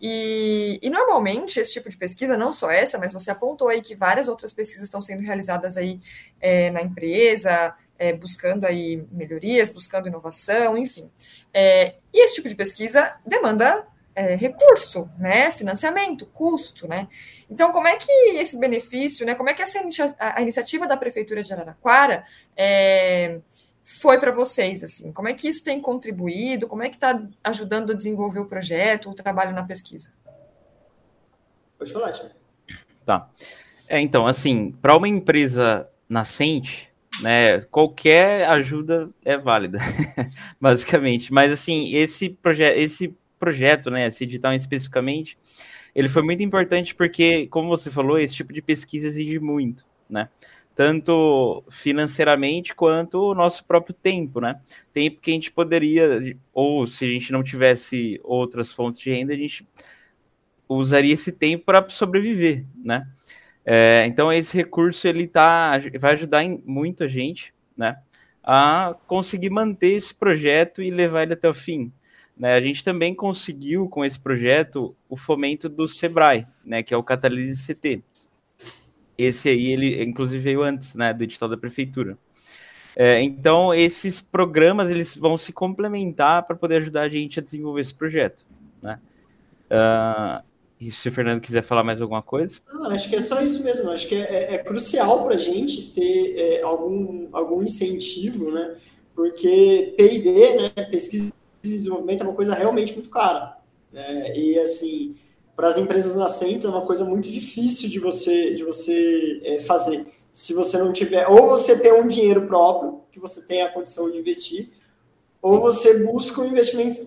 E, 0.00 0.78
e, 0.82 0.90
normalmente 0.90 1.58
esse 1.58 1.72
tipo 1.72 1.88
de 1.88 1.96
pesquisa, 1.96 2.36
não 2.36 2.52
só 2.52 2.70
essa, 2.70 2.98
mas 2.98 3.12
você 3.12 3.30
apontou 3.30 3.68
aí 3.68 3.80
que 3.80 3.94
várias 3.94 4.28
outras 4.28 4.52
pesquisas 4.52 4.84
estão 4.84 5.00
sendo 5.00 5.22
realizadas 5.22 5.76
aí 5.76 5.98
é, 6.38 6.70
na 6.70 6.82
empresa, 6.82 7.74
é, 7.98 8.12
buscando 8.12 8.66
aí 8.66 9.02
melhorias, 9.10 9.70
buscando 9.70 10.08
inovação, 10.08 10.76
enfim. 10.76 11.10
É, 11.52 11.94
e 12.12 12.24
esse 12.24 12.34
tipo 12.34 12.48
de 12.48 12.54
pesquisa 12.54 13.14
demanda 13.26 13.86
é, 14.16 14.34
recurso, 14.34 15.10
né, 15.18 15.52
financiamento, 15.52 16.24
custo, 16.26 16.88
né. 16.88 17.06
Então, 17.50 17.70
como 17.70 17.86
é 17.86 17.96
que 17.96 18.10
esse 18.38 18.58
benefício, 18.58 19.26
né, 19.26 19.34
como 19.34 19.50
é 19.50 19.54
que 19.54 19.60
essa 19.60 19.78
a, 20.18 20.38
a 20.38 20.42
iniciativa 20.42 20.86
da 20.86 20.96
prefeitura 20.96 21.42
de 21.42 21.52
Araraquara 21.52 22.24
é, 22.56 23.38
foi 23.84 24.18
para 24.18 24.32
vocês, 24.32 24.82
assim? 24.82 25.12
Como 25.12 25.28
é 25.28 25.34
que 25.34 25.46
isso 25.46 25.62
tem 25.62 25.80
contribuído? 25.80 26.66
Como 26.66 26.82
é 26.82 26.88
que 26.88 26.96
está 26.96 27.22
ajudando 27.44 27.92
a 27.92 27.94
desenvolver 27.94 28.40
o 28.40 28.46
projeto, 28.46 29.10
o 29.10 29.14
trabalho 29.14 29.52
na 29.52 29.62
pesquisa? 29.62 30.10
Pode 31.78 31.92
falar, 31.92 32.12
Tiago. 32.12 32.34
Tá. 33.04 33.30
É, 33.86 34.00
então, 34.00 34.26
assim, 34.26 34.72
para 34.80 34.96
uma 34.96 35.06
empresa 35.06 35.88
nascente, 36.08 36.90
né, 37.20 37.60
qualquer 37.70 38.48
ajuda 38.48 39.10
é 39.24 39.36
válida, 39.36 39.78
basicamente. 40.58 41.32
Mas, 41.32 41.52
assim, 41.52 41.94
esse, 41.94 42.30
proje 42.30 42.62
esse 42.62 43.14
projeto, 43.38 43.90
né, 43.90 44.06
esse 44.06 44.24
edital 44.24 44.52
especificamente, 44.52 45.38
ele 45.94 46.08
foi 46.08 46.22
muito 46.22 46.42
importante 46.42 46.94
porque, 46.94 47.46
como 47.48 47.68
você 47.68 47.90
falou, 47.90 48.18
esse 48.18 48.34
tipo 48.34 48.52
de 48.52 48.62
pesquisa 48.62 49.06
exige 49.06 49.38
muito, 49.38 49.86
né? 50.08 50.28
tanto 50.76 51.64
financeiramente 51.70 52.74
quanto 52.74 53.30
o 53.30 53.34
nosso 53.34 53.64
próprio 53.64 53.94
tempo, 53.94 54.42
né? 54.42 54.60
Tempo 54.92 55.22
que 55.22 55.30
a 55.30 55.34
gente 55.34 55.50
poderia, 55.50 56.36
ou 56.52 56.86
se 56.86 57.06
a 57.06 57.08
gente 57.08 57.32
não 57.32 57.42
tivesse 57.42 58.20
outras 58.22 58.74
fontes 58.74 59.00
de 59.00 59.10
renda, 59.10 59.32
a 59.32 59.36
gente 59.36 59.66
usaria 60.68 61.14
esse 61.14 61.32
tempo 61.32 61.64
para 61.64 61.88
sobreviver, 61.88 62.66
né? 62.84 63.08
É, 63.64 64.04
então 64.06 64.30
esse 64.30 64.54
recurso 64.54 65.08
ele 65.08 65.26
tá, 65.26 65.80
vai 65.98 66.12
ajudar 66.12 66.44
em, 66.44 66.62
muito 66.66 67.04
a 67.04 67.08
gente, 67.08 67.54
né? 67.74 67.96
A 68.44 68.94
conseguir 69.06 69.48
manter 69.48 69.92
esse 69.92 70.14
projeto 70.14 70.82
e 70.82 70.90
levar 70.90 71.22
ele 71.22 71.32
até 71.32 71.48
o 71.48 71.54
fim. 71.54 71.90
Né? 72.36 72.54
A 72.54 72.60
gente 72.60 72.84
também 72.84 73.14
conseguiu 73.14 73.88
com 73.88 74.04
esse 74.04 74.20
projeto 74.20 74.94
o 75.08 75.16
fomento 75.16 75.68
do 75.68 75.88
Sebrae, 75.88 76.46
né? 76.64 76.82
Que 76.82 76.92
é 76.92 76.96
o 76.96 77.02
Catalise 77.02 77.72
CT 77.72 78.02
esse 79.18 79.48
aí, 79.48 79.72
ele 79.72 80.02
inclusive 80.02 80.42
veio 80.42 80.62
antes, 80.62 80.94
né, 80.94 81.12
do 81.12 81.24
edital 81.24 81.48
da 81.48 81.56
prefeitura. 81.56 82.18
É, 82.94 83.20
então, 83.22 83.74
esses 83.74 84.20
programas, 84.20 84.90
eles 84.90 85.16
vão 85.16 85.36
se 85.36 85.52
complementar 85.52 86.44
para 86.46 86.56
poder 86.56 86.76
ajudar 86.76 87.02
a 87.02 87.08
gente 87.08 87.38
a 87.38 87.42
desenvolver 87.42 87.82
esse 87.82 87.94
projeto, 87.94 88.46
né? 88.82 88.98
Uh, 89.70 90.42
e 90.80 90.90
se 90.90 91.08
o 91.08 91.12
Fernando 91.12 91.40
quiser 91.40 91.62
falar 91.62 91.84
mais 91.84 92.00
alguma 92.00 92.22
coisa? 92.22 92.58
Não, 92.72 92.90
acho 92.90 93.08
que 93.08 93.16
é 93.16 93.20
só 93.20 93.42
isso 93.42 93.62
mesmo. 93.62 93.90
Acho 93.90 94.08
que 94.08 94.14
é, 94.14 94.20
é, 94.20 94.54
é 94.54 94.58
crucial 94.58 95.24
para 95.24 95.34
a 95.34 95.38
gente 95.38 95.90
ter 95.90 96.38
é, 96.38 96.62
algum, 96.62 97.28
algum 97.32 97.62
incentivo, 97.62 98.50
né? 98.50 98.76
Porque 99.14 99.94
P&D, 99.96 100.56
né, 100.56 100.84
pesquisa 100.90 101.32
desenvolvimento, 101.70 102.22
é 102.22 102.24
uma 102.24 102.34
coisa 102.34 102.54
realmente 102.54 102.92
muito 102.94 103.10
cara. 103.10 103.58
Né? 103.92 104.36
E, 104.36 104.58
assim, 104.58 105.14
para 105.56 105.68
as 105.68 105.78
empresas 105.78 106.16
nascentes 106.16 106.66
é 106.66 106.68
uma 106.68 106.84
coisa 106.84 107.04
muito 107.04 107.30
difícil 107.30 107.88
de 107.88 107.98
você, 107.98 108.54
de 108.54 108.62
você 108.62 109.40
é, 109.42 109.58
fazer. 109.58 110.06
Se 110.32 110.52
você 110.52 110.76
não 110.78 110.92
tiver, 110.92 111.26
ou 111.26 111.48
você 111.48 111.78
tem 111.78 111.92
um 111.92 112.06
dinheiro 112.06 112.46
próprio, 112.46 113.00
que 113.10 113.18
você 113.18 113.40
tem 113.46 113.62
a 113.62 113.72
condição 113.72 114.10
de 114.10 114.18
investir, 114.18 114.70
ou 115.40 115.58
você 115.58 116.04
busca 116.04 116.42
um 116.42 116.46
investimento, 116.46 116.98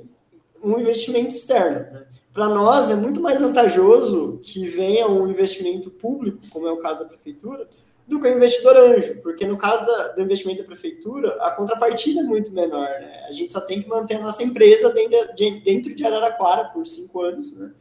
um 0.63 0.79
investimento 0.79 1.29
externo. 1.29 1.93
Né? 1.93 2.05
Para 2.33 2.47
nós 2.47 2.89
é 2.89 2.95
muito 2.95 3.21
mais 3.21 3.39
vantajoso 3.39 4.39
que 4.41 4.65
venha 4.65 5.07
um 5.07 5.27
investimento 5.27 5.91
público, 5.91 6.39
como 6.49 6.67
é 6.67 6.71
o 6.71 6.77
caso 6.77 7.01
da 7.01 7.05
prefeitura, 7.05 7.67
do 8.09 8.19
que 8.19 8.27
o 8.27 8.35
investidor 8.35 8.75
anjo, 8.75 9.21
porque 9.21 9.45
no 9.45 9.55
caso 9.55 9.85
da, 9.85 10.07
do 10.09 10.21
investimento 10.21 10.61
da 10.61 10.65
prefeitura, 10.65 11.37
a 11.41 11.51
contrapartida 11.51 12.21
é 12.21 12.23
muito 12.23 12.51
menor. 12.51 12.87
Né? 12.87 13.25
A 13.29 13.31
gente 13.31 13.53
só 13.53 13.61
tem 13.61 13.81
que 13.81 13.87
manter 13.87 14.15
a 14.15 14.21
nossa 14.21 14.43
empresa 14.43 14.91
dentro 14.91 15.35
de, 15.35 15.59
dentro 15.61 15.93
de 15.93 16.05
Araraquara 16.05 16.65
por 16.65 16.85
cinco 16.87 17.21
anos, 17.21 17.55
né? 17.55 17.71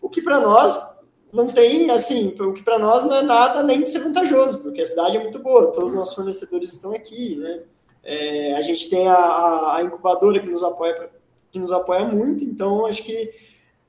o 0.00 0.08
que 0.08 0.22
para 0.22 0.40
nós 0.40 0.96
não 1.30 1.48
tem, 1.48 1.90
assim, 1.90 2.34
o 2.40 2.54
que 2.54 2.62
para 2.62 2.78
nós 2.78 3.04
não 3.04 3.16
é 3.16 3.22
nada 3.22 3.58
além 3.58 3.82
de 3.82 3.90
ser 3.90 3.98
vantajoso, 3.98 4.60
porque 4.60 4.80
a 4.80 4.86
cidade 4.86 5.18
é 5.18 5.20
muito 5.20 5.38
boa, 5.40 5.70
todos 5.72 5.90
os 5.90 5.96
nossos 5.96 6.14
fornecedores 6.14 6.72
estão 6.72 6.92
aqui, 6.92 7.36
né? 7.36 7.62
É, 8.02 8.54
a 8.54 8.62
gente 8.62 8.88
tem 8.88 9.08
a, 9.08 9.76
a, 9.76 9.82
incubadora 9.82 10.38
que 10.38 10.48
nos 10.48 10.62
apoia 10.62 11.10
que 11.50 11.58
nos 11.58 11.72
apoia 11.72 12.04
muito, 12.04 12.44
então 12.44 12.86
acho 12.86 13.02
que 13.02 13.30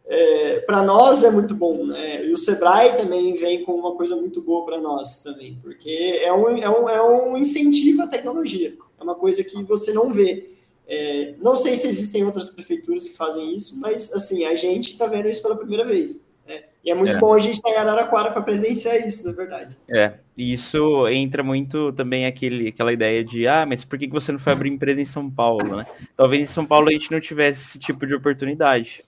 é, 0.09 0.59
para 0.61 0.81
nós 0.81 1.23
é 1.23 1.29
muito 1.29 1.53
bom, 1.53 1.85
né? 1.85 2.25
E 2.25 2.31
o 2.31 2.37
Sebrae 2.37 2.95
também 2.95 3.33
vem 3.33 3.63
com 3.63 3.73
uma 3.73 3.93
coisa 3.95 4.15
muito 4.15 4.41
boa 4.41 4.65
para 4.65 4.79
nós 4.79 5.21
também, 5.21 5.59
porque 5.61 6.21
é 6.23 6.31
um, 6.31 6.57
é, 6.57 6.69
um, 6.69 6.89
é 6.89 7.03
um 7.03 7.37
incentivo 7.37 8.03
à 8.03 8.07
tecnologia, 8.07 8.73
é 8.99 9.03
uma 9.03 9.15
coisa 9.15 9.43
que 9.43 9.63
você 9.63 9.91
não 9.91 10.11
vê. 10.11 10.51
É, 10.87 11.33
não 11.41 11.53
sei 11.55 11.75
se 11.75 11.89
existem 11.89 12.23
outras 12.23 12.49
prefeituras 12.49 13.09
que 13.09 13.17
fazem 13.17 13.53
isso, 13.53 13.77
mas 13.81 14.13
assim, 14.13 14.45
a 14.45 14.55
gente 14.55 14.93
está 14.93 15.05
vendo 15.05 15.27
isso 15.27 15.41
pela 15.41 15.57
primeira 15.57 15.83
vez. 15.83 16.29
Né? 16.47 16.63
E 16.85 16.89
é 16.89 16.95
muito 16.95 17.17
é. 17.17 17.19
bom 17.19 17.33
a 17.33 17.39
gente 17.39 17.55
estar 17.55 17.71
tá 17.71 17.75
em 17.75 17.79
Araraquara 17.79 18.31
para 18.31 18.41
presenciar 18.41 19.05
isso, 19.05 19.27
na 19.27 19.33
verdade. 19.33 19.77
É, 19.89 20.13
e 20.37 20.53
isso 20.53 21.05
entra 21.09 21.43
muito 21.43 21.91
também 21.91 22.25
aquele, 22.25 22.69
aquela 22.69 22.93
ideia 22.93 23.21
de 23.25 23.45
ah, 23.45 23.65
mas 23.67 23.83
por 23.83 23.99
que 23.99 24.07
você 24.07 24.31
não 24.31 24.39
foi 24.39 24.53
abrir 24.53 24.69
empresa 24.69 25.01
em 25.01 25.05
São 25.05 25.29
Paulo, 25.29 25.75
né? 25.75 25.85
Talvez 26.15 26.43
em 26.43 26.45
São 26.45 26.65
Paulo 26.65 26.87
a 26.87 26.93
gente 26.93 27.11
não 27.11 27.19
tivesse 27.19 27.67
esse 27.67 27.79
tipo 27.79 28.07
de 28.07 28.15
oportunidade. 28.15 29.03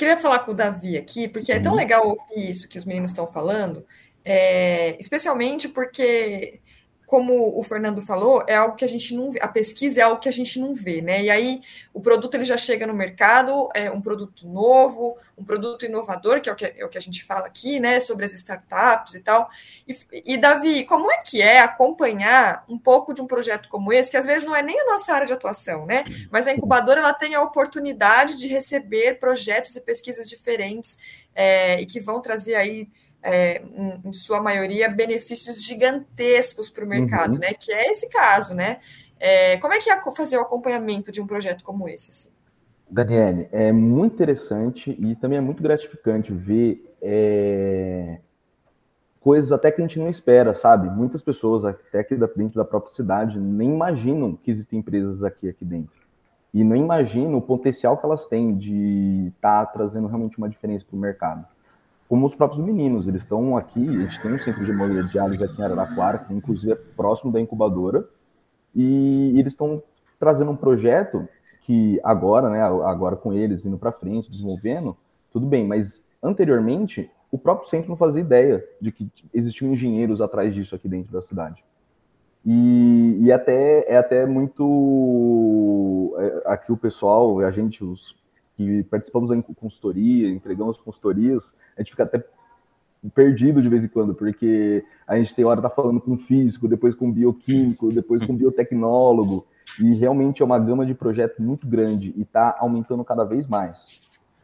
Queria 0.00 0.16
falar 0.16 0.38
com 0.38 0.52
o 0.52 0.54
Davi 0.54 0.96
aqui, 0.96 1.28
porque 1.28 1.52
é 1.52 1.60
tão 1.60 1.72
uhum. 1.72 1.78
legal 1.78 2.08
ouvir 2.08 2.48
isso 2.48 2.66
que 2.66 2.78
os 2.78 2.86
meninos 2.86 3.10
estão 3.10 3.26
falando, 3.26 3.86
é, 4.24 4.96
especialmente 4.98 5.68
porque 5.68 6.58
como 7.10 7.58
o 7.58 7.62
Fernando 7.64 8.00
falou, 8.00 8.44
é 8.46 8.54
algo 8.54 8.76
que 8.76 8.84
a 8.84 8.88
gente 8.88 9.16
não 9.16 9.32
vê, 9.32 9.40
a 9.42 9.48
pesquisa 9.48 10.00
é 10.00 10.04
algo 10.04 10.20
que 10.20 10.28
a 10.28 10.32
gente 10.32 10.60
não 10.60 10.72
vê, 10.72 11.02
né? 11.02 11.24
E 11.24 11.28
aí 11.28 11.60
o 11.92 12.00
produto 12.00 12.36
ele 12.36 12.44
já 12.44 12.56
chega 12.56 12.86
no 12.86 12.94
mercado, 12.94 13.68
é 13.74 13.90
um 13.90 14.00
produto 14.00 14.46
novo, 14.46 15.16
um 15.36 15.42
produto 15.42 15.84
inovador, 15.84 16.40
que 16.40 16.48
é 16.48 16.52
o 16.52 16.54
que, 16.54 16.64
é 16.64 16.84
o 16.84 16.88
que 16.88 16.96
a 16.96 17.00
gente 17.00 17.24
fala 17.24 17.48
aqui, 17.48 17.80
né? 17.80 17.98
Sobre 17.98 18.26
as 18.26 18.32
startups 18.32 19.14
e 19.14 19.20
tal. 19.20 19.50
E, 19.88 19.92
e, 20.34 20.36
Davi, 20.36 20.84
como 20.84 21.10
é 21.10 21.16
que 21.16 21.42
é 21.42 21.58
acompanhar 21.58 22.64
um 22.68 22.78
pouco 22.78 23.12
de 23.12 23.20
um 23.20 23.26
projeto 23.26 23.68
como 23.68 23.92
esse, 23.92 24.08
que 24.08 24.16
às 24.16 24.24
vezes 24.24 24.44
não 24.44 24.54
é 24.54 24.62
nem 24.62 24.80
a 24.80 24.86
nossa 24.86 25.12
área 25.12 25.26
de 25.26 25.32
atuação, 25.32 25.86
né? 25.86 26.04
Mas 26.30 26.46
a 26.46 26.52
incubadora 26.52 27.00
ela 27.00 27.12
tem 27.12 27.34
a 27.34 27.42
oportunidade 27.42 28.36
de 28.36 28.46
receber 28.46 29.18
projetos 29.18 29.74
e 29.74 29.80
pesquisas 29.80 30.28
diferentes 30.28 30.96
é, 31.34 31.80
e 31.80 31.86
que 31.86 31.98
vão 31.98 32.22
trazer 32.22 32.54
aí 32.54 32.88
é, 33.22 33.62
em 34.04 34.12
sua 34.12 34.40
maioria, 34.40 34.88
benefícios 34.88 35.62
gigantescos 35.62 36.70
para 36.70 36.84
o 36.84 36.88
mercado, 36.88 37.34
uhum. 37.34 37.38
né? 37.38 37.52
Que 37.52 37.72
é 37.72 37.90
esse 37.90 38.08
caso, 38.08 38.54
né? 38.54 38.78
É, 39.18 39.58
como 39.58 39.74
é 39.74 39.78
que 39.78 39.90
é 39.90 40.00
fazer 40.12 40.38
o 40.38 40.40
acompanhamento 40.40 41.12
de 41.12 41.20
um 41.20 41.26
projeto 41.26 41.62
como 41.62 41.88
esse? 41.88 42.10
Assim? 42.10 42.30
Daniele, 42.88 43.48
é 43.52 43.70
muito 43.70 44.14
interessante 44.14 44.96
e 44.98 45.14
também 45.16 45.38
é 45.38 45.40
muito 45.40 45.62
gratificante 45.62 46.32
ver 46.32 46.96
é, 47.00 48.18
coisas 49.20 49.52
até 49.52 49.70
que 49.70 49.80
a 49.80 49.86
gente 49.86 49.98
não 49.98 50.08
espera, 50.08 50.54
sabe? 50.54 50.88
Muitas 50.88 51.22
pessoas 51.22 51.64
até 51.64 52.00
aqui 52.00 52.16
dentro 52.16 52.56
da 52.56 52.64
própria 52.64 52.94
cidade 52.94 53.38
nem 53.38 53.68
imaginam 53.68 54.34
que 54.34 54.50
existem 54.50 54.78
empresas 54.80 55.22
aqui 55.22 55.48
aqui 55.48 55.64
dentro 55.64 56.00
e 56.52 56.64
não 56.64 56.74
imaginam 56.74 57.36
o 57.36 57.42
potencial 57.42 57.96
que 57.96 58.04
elas 58.04 58.26
têm 58.26 58.56
de 58.56 59.32
estar 59.36 59.66
tá 59.66 59.72
trazendo 59.72 60.08
realmente 60.08 60.36
uma 60.36 60.48
diferença 60.48 60.84
para 60.84 60.96
o 60.96 61.00
mercado 61.00 61.46
como 62.10 62.26
os 62.26 62.34
próprios 62.34 62.62
meninos. 62.62 63.06
Eles 63.06 63.22
estão 63.22 63.56
aqui, 63.56 63.88
a 63.88 64.00
gente 64.00 64.20
tem 64.20 64.34
um 64.34 64.38
centro 64.40 64.64
de 64.64 64.72
hemodiálise 64.72 65.44
aqui 65.44 65.60
em 65.60 65.64
Araraquara, 65.64 66.18
que 66.18 66.34
inclusive 66.34 66.72
é 66.72 66.74
próximo 66.74 67.30
da 67.30 67.40
incubadora, 67.40 68.04
e 68.74 69.38
eles 69.38 69.52
estão 69.52 69.80
trazendo 70.18 70.50
um 70.50 70.56
projeto 70.56 71.28
que 71.62 72.00
agora, 72.02 72.50
né, 72.50 72.60
agora 72.60 73.14
com 73.14 73.32
eles 73.32 73.64
indo 73.64 73.78
para 73.78 73.92
frente, 73.92 74.28
desenvolvendo, 74.28 74.96
tudo 75.32 75.46
bem, 75.46 75.64
mas 75.64 76.04
anteriormente 76.20 77.08
o 77.30 77.38
próprio 77.38 77.70
centro 77.70 77.88
não 77.88 77.96
fazia 77.96 78.20
ideia 78.20 78.64
de 78.80 78.90
que 78.90 79.08
existiam 79.32 79.72
engenheiros 79.72 80.20
atrás 80.20 80.52
disso 80.52 80.74
aqui 80.74 80.88
dentro 80.88 81.12
da 81.12 81.22
cidade. 81.22 81.62
E, 82.44 83.18
e 83.20 83.30
até 83.30 83.84
é 83.86 83.96
até 83.96 84.26
muito 84.26 86.12
é, 86.18 86.42
aqui 86.46 86.72
o 86.72 86.76
pessoal, 86.76 87.38
a 87.38 87.52
gente, 87.52 87.84
os 87.84 88.16
que 88.60 88.82
participamos 88.84 89.30
da 89.30 89.42
consultoria, 89.54 90.28
entregamos 90.28 90.76
consultorias, 90.76 91.54
a 91.74 91.80
gente 91.80 91.92
fica 91.92 92.02
até 92.02 92.22
perdido 93.14 93.62
de 93.62 93.68
vez 93.70 93.82
em 93.82 93.88
quando, 93.88 94.14
porque 94.14 94.84
a 95.06 95.16
gente 95.16 95.34
tem 95.34 95.46
hora 95.46 95.62
tá 95.62 95.70
falando 95.70 95.98
com 95.98 96.18
físico, 96.18 96.68
depois 96.68 96.94
com 96.94 97.10
bioquímico, 97.10 97.90
depois 97.90 98.22
com 98.22 98.36
biotecnólogo, 98.36 99.46
e 99.82 99.94
realmente 99.94 100.42
é 100.42 100.44
uma 100.44 100.58
gama 100.58 100.84
de 100.84 100.92
projetos 100.92 101.38
muito 101.38 101.66
grande 101.66 102.12
e 102.14 102.20
está 102.20 102.54
aumentando 102.58 103.02
cada 103.02 103.24
vez 103.24 103.46
mais. 103.46 104.02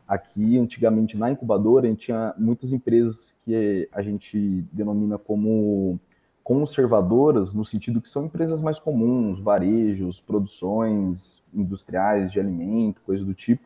Aqui, 0.09 0.57
antigamente, 0.57 1.19
na 1.19 1.31
incubadora, 1.31 1.87
a 1.87 1.91
gente 1.91 2.07
tinha 2.07 2.33
muitas 2.39 2.73
empresas 2.73 3.35
que 3.45 3.87
a 3.93 4.01
gente 4.01 4.65
denomina 4.73 5.19
como 5.19 6.01
conservadoras, 6.43 7.53
no 7.53 7.67
sentido 7.67 8.01
que 8.01 8.09
são 8.09 8.25
empresas 8.25 8.63
mais 8.63 8.79
comuns, 8.79 9.41
varejos, 9.41 10.21
produções 10.21 11.45
industriais 11.53 12.33
de 12.33 12.41
alimento, 12.41 13.03
coisa 13.05 13.23
do 13.23 13.35
tipo. 13.35 13.66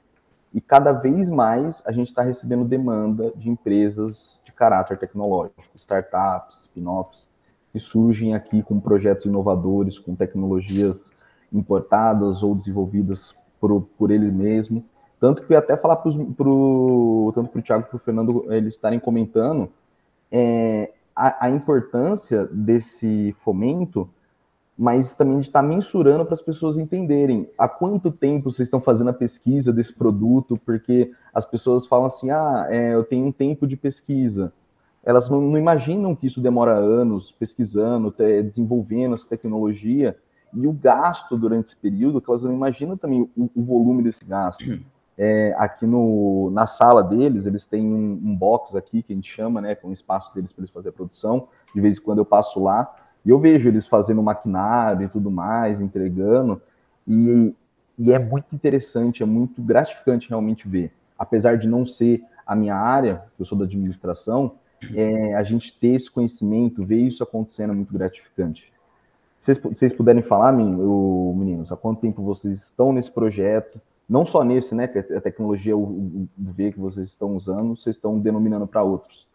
E 0.53 0.61
cada 0.61 0.93
vez 0.93 1.31
mais 1.31 1.83
a 1.87 1.93
gente 1.93 2.09
está 2.09 2.23
recebendo 2.23 2.65
demanda 2.65 3.33
de 3.37 3.49
empresas 3.49 4.41
de 4.45 4.53
caráter 4.53 4.99
tecnológico, 4.99 5.63
startups, 5.77 6.63
spin-offs, 6.63 7.29
que 7.73 7.79
surgem 7.79 8.35
aqui 8.35 8.63
com 8.63 8.81
projetos 8.81 9.27
inovadores, 9.27 9.99
com 9.99 10.15
tecnologias 10.15 11.01
importadas 11.53 12.43
ou 12.43 12.55
desenvolvidas 12.55 13.37
por, 13.61 13.83
por 13.97 14.11
ele 14.11 14.31
mesmo. 14.31 14.85
Tanto 15.21 15.43
que 15.43 15.53
eu 15.53 15.59
até 15.59 15.77
falar 15.77 15.97
para 15.97 16.13
pro, 16.37 17.31
tanto 17.35 17.51
para 17.51 17.59
o 17.59 17.63
Thiago 17.63 17.85
e 17.85 17.89
para 17.89 17.97
o 17.97 18.01
Fernando 18.01 18.53
eles 18.53 18.75
estarem 18.75 18.99
comentando 18.99 19.71
é, 20.33 20.93
a, 21.15 21.47
a, 21.47 21.51
importância 21.51 22.47
desse 22.47 23.37
fomento, 23.45 24.09
mas 24.81 25.15
também 25.15 25.39
de 25.41 25.47
estar 25.47 25.61
mensurando 25.61 26.25
para 26.25 26.33
as 26.33 26.41
pessoas 26.41 26.79
entenderem 26.79 27.47
há 27.59 27.69
quanto 27.69 28.11
tempo 28.11 28.51
vocês 28.51 28.67
estão 28.67 28.81
fazendo 28.81 29.11
a 29.11 29.13
pesquisa 29.13 29.75
desse 29.75 29.93
produto, 29.93 30.59
porque 30.65 31.13
as 31.35 31.45
pessoas 31.45 31.85
falam 31.85 32.07
assim, 32.07 32.31
ah, 32.31 32.67
é, 32.71 32.95
eu 32.95 33.05
tenho 33.05 33.27
um 33.27 33.31
tempo 33.31 33.67
de 33.67 33.77
pesquisa. 33.77 34.55
Elas 35.05 35.29
não, 35.29 35.39
não 35.39 35.59
imaginam 35.59 36.17
que 36.17 36.27
isso 36.27 36.41
demora 36.41 36.73
anos 36.73 37.31
pesquisando, 37.31 38.15
desenvolvendo 38.43 39.17
essa 39.17 39.29
tecnologia, 39.29 40.17
e 40.55 40.67
o 40.67 40.73
gasto 40.73 41.37
durante 41.37 41.67
esse 41.67 41.77
período, 41.77 42.19
que 42.19 42.31
elas 42.31 42.43
não 42.43 42.53
imaginam 42.55 42.97
também 42.97 43.29
o, 43.37 43.51
o 43.55 43.63
volume 43.63 44.03
desse 44.03 44.25
gasto. 44.25 44.65
É, 45.19 45.55
aqui 45.59 45.87
no, 45.87 46.51
na 46.55 46.67
sala 46.67 47.03
deles, 47.03 47.45
eles 47.45 47.67
têm 47.67 47.85
um, 47.85 48.13
um, 48.13 48.35
box 48.35 48.75
aqui 48.75 49.03
que 49.03 49.13
a 49.13 49.17
gente 49.17 49.31
chama, 49.31 49.61
né, 49.61 49.75
com 49.75 49.89
é 49.89 49.91
um 49.91 49.93
espaço 49.93 50.35
deles 50.35 50.51
para 50.51 50.63
eles 50.63 50.71
fazer 50.71 50.89
a 50.89 50.93
produção. 50.93 51.49
De 51.75 51.83
vez 51.83 51.99
em 51.99 52.01
quando 52.01 52.19
eu 52.21 52.25
passo 52.25 52.65
lá 52.65 52.91
e 53.25 53.31
eu 53.31 53.39
vejo 53.39 53.69
eles 53.69 53.87
fazendo 53.87 54.23
maquinário 54.23 55.05
e 55.05 55.09
tudo 55.09 55.31
mais, 55.31 55.81
entregando. 55.81 56.61
E, 57.07 57.55
e 57.99 58.13
é 58.13 58.19
muito 58.19 58.55
interessante, 58.55 59.23
é 59.23 59.27
muito 59.27 59.61
gratificante 59.61 60.29
realmente 60.29 60.69
ver. 60.69 60.93
Apesar 61.19 61.59
de 61.59 61.69
não 61.69 61.87
ser 61.87 62.23
a 62.47 62.57
minha 62.57 62.75
área, 62.75 63.23
eu 63.39 63.45
sou 63.45 63.57
da 63.57 63.65
administração, 63.65 64.53
é, 64.95 65.35
a 65.35 65.43
gente 65.43 65.79
ter 65.79 65.95
esse 65.95 66.11
conhecimento, 66.11 66.85
ver 66.85 67.01
isso 67.01 67.23
acontecendo 67.23 67.73
é 67.73 67.77
muito 67.77 67.93
gratificante. 67.93 68.73
Vocês, 69.39 69.59
vocês 69.59 69.93
puderem 69.93 70.23
falar, 70.23 70.53
meninos, 70.53 71.71
há 71.71 71.77
quanto 71.77 72.01
tempo 72.01 72.23
vocês 72.23 72.59
estão 72.63 72.93
nesse 72.93 73.11
projeto? 73.11 73.81
não 74.11 74.27
só 74.27 74.43
nesse, 74.43 74.75
né, 74.75 74.89
que 74.89 74.99
é 74.99 75.17
a 75.17 75.21
tecnologia 75.21 75.77
o 75.77 76.29
V 76.37 76.73
que 76.73 76.81
vocês 76.81 77.07
estão 77.11 77.37
usando, 77.37 77.77
vocês 77.77 77.95
estão 77.95 78.19
denominando 78.19 78.67
para 78.67 78.83
outros. 78.83 79.29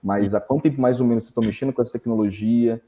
Mas 0.00 0.32
há 0.32 0.40
quanto 0.40 0.62
tempo 0.62 0.80
mais 0.80 1.00
ou 1.00 1.06
menos 1.06 1.24
vocês 1.24 1.30
estão 1.30 1.42
mexendo 1.42 1.72
com 1.72 1.82
essa 1.82 1.90
tecnologia? 1.90 2.80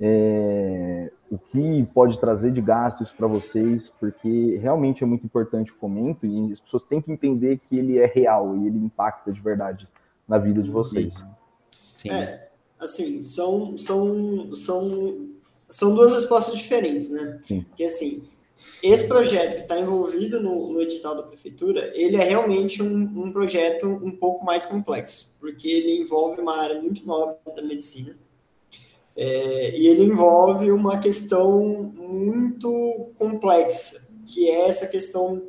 É, 0.00 1.10
o 1.30 1.38
que 1.38 1.84
pode 1.92 2.20
trazer 2.20 2.52
de 2.52 2.60
gasto 2.60 3.02
isso 3.02 3.14
para 3.16 3.26
vocês? 3.26 3.92
Porque 3.98 4.56
realmente 4.56 5.02
é 5.02 5.06
muito 5.06 5.26
importante 5.26 5.72
o 5.72 5.74
fomento 5.74 6.24
e 6.24 6.52
as 6.52 6.60
pessoas 6.60 6.82
têm 6.84 7.00
que 7.00 7.12
entender 7.12 7.58
que 7.68 7.76
ele 7.76 7.98
é 7.98 8.06
real 8.06 8.56
e 8.56 8.66
ele 8.66 8.78
impacta 8.78 9.32
de 9.32 9.40
verdade 9.40 9.88
na 10.26 10.38
vida 10.38 10.62
de 10.62 10.70
vocês. 10.70 11.14
Sim. 11.70 12.10
É, 12.10 12.48
assim, 12.78 13.22
são, 13.22 13.76
são, 13.76 14.54
são, 14.54 15.28
são 15.68 15.94
duas 15.94 16.12
respostas 16.12 16.56
diferentes, 16.56 17.10
né? 17.10 17.40
Sim. 17.42 17.66
Que 17.76 17.84
assim, 17.84 18.28
esse 18.82 19.08
projeto 19.08 19.56
que 19.56 19.62
está 19.62 19.78
envolvido 19.78 20.40
no, 20.40 20.72
no, 20.72 20.80
edital 20.80 21.16
da 21.16 21.22
prefeitura, 21.22 21.90
ele 21.94 22.16
é 22.16 22.24
realmente 22.24 22.82
um, 22.82 23.24
um, 23.24 23.32
projeto 23.32 23.86
um 23.86 24.12
pouco 24.12 24.44
mais 24.44 24.64
complexo, 24.64 25.34
porque 25.40 25.68
ele 25.68 26.00
envolve 26.00 26.40
uma 26.40 26.56
área 26.56 26.80
muito 26.80 27.04
nova 27.04 27.36
da 27.54 27.62
medicina, 27.62 28.16
é, 29.20 29.76
e 29.76 29.88
ele 29.88 30.04
envolve 30.04 30.70
uma 30.70 30.98
questão 30.98 31.92
muito 31.96 33.10
complexa, 33.18 34.00
que 34.24 34.48
é 34.48 34.68
essa 34.68 34.86
questão 34.86 35.42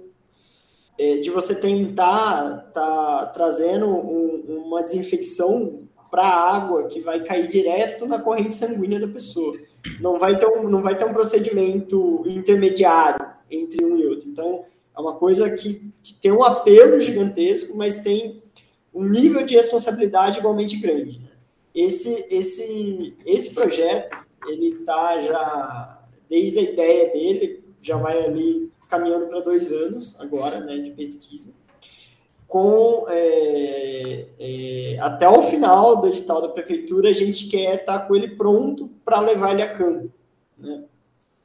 é, 0.98 1.18
de 1.18 1.30
você 1.30 1.54
tentar 1.54 2.72
tá 2.74 3.28
trazendo 3.28 3.86
um, 3.86 4.64
uma 4.66 4.82
desinfecção 4.82 5.84
para 6.10 6.24
a 6.24 6.56
água 6.56 6.88
que 6.88 7.00
vai 7.00 7.24
cair 7.24 7.48
direto 7.48 8.08
na 8.08 8.18
corrente 8.18 8.56
sanguínea 8.56 9.00
da 9.00 9.08
pessoa. 9.08 9.56
Não 10.02 10.18
vai 10.18 10.40
ter 10.40 10.48
um, 10.48 10.68
não 10.68 10.82
vai 10.82 10.98
ter 10.98 11.06
um 11.06 11.14
procedimento 11.14 12.24
intermediário 12.26 13.24
entre 13.52 13.86
um 13.86 13.96
e 14.00 14.08
outro. 14.08 14.28
Então, 14.28 14.64
é 14.98 15.00
uma 15.00 15.14
coisa 15.14 15.48
que, 15.56 15.94
que 16.02 16.16
tem 16.16 16.32
um 16.32 16.44
apelo 16.44 17.00
gigantesco, 17.00 17.78
mas 17.78 18.00
tem 18.00 18.42
um 18.92 19.08
nível 19.08 19.46
de 19.46 19.56
responsabilidade 19.56 20.40
igualmente 20.40 20.78
grande. 20.78 21.29
Esse, 21.80 22.26
esse, 22.30 23.16
esse 23.26 23.54
projeto, 23.54 24.16
ele 24.48 24.80
está 24.80 25.20
já, 25.20 26.04
desde 26.30 26.60
a 26.60 26.62
ideia 26.64 27.14
dele, 27.14 27.64
já 27.82 27.98
vai 27.98 28.24
ali 28.24 28.72
caminhando 28.88 29.28
para 29.28 29.42
dois 29.42 29.72
anos 29.72 30.20
agora, 30.20 30.60
né, 30.62 30.78
de 30.80 30.92
pesquisa 30.92 31.54
com 32.50 33.06
é, 33.08 34.26
é, 34.40 35.00
até 35.00 35.30
o 35.30 35.44
final 35.44 36.02
do 36.02 36.08
edital 36.08 36.42
da 36.42 36.50
prefeitura, 36.50 37.08
a 37.08 37.14
gente 37.14 37.48
quer 37.48 37.76
estar 37.76 38.00
com 38.08 38.16
ele 38.16 38.30
pronto 38.30 38.90
para 39.06 39.20
levar 39.20 39.52
ele 39.52 39.62
a 39.62 39.72
campo. 39.72 40.12
Né? 40.58 40.84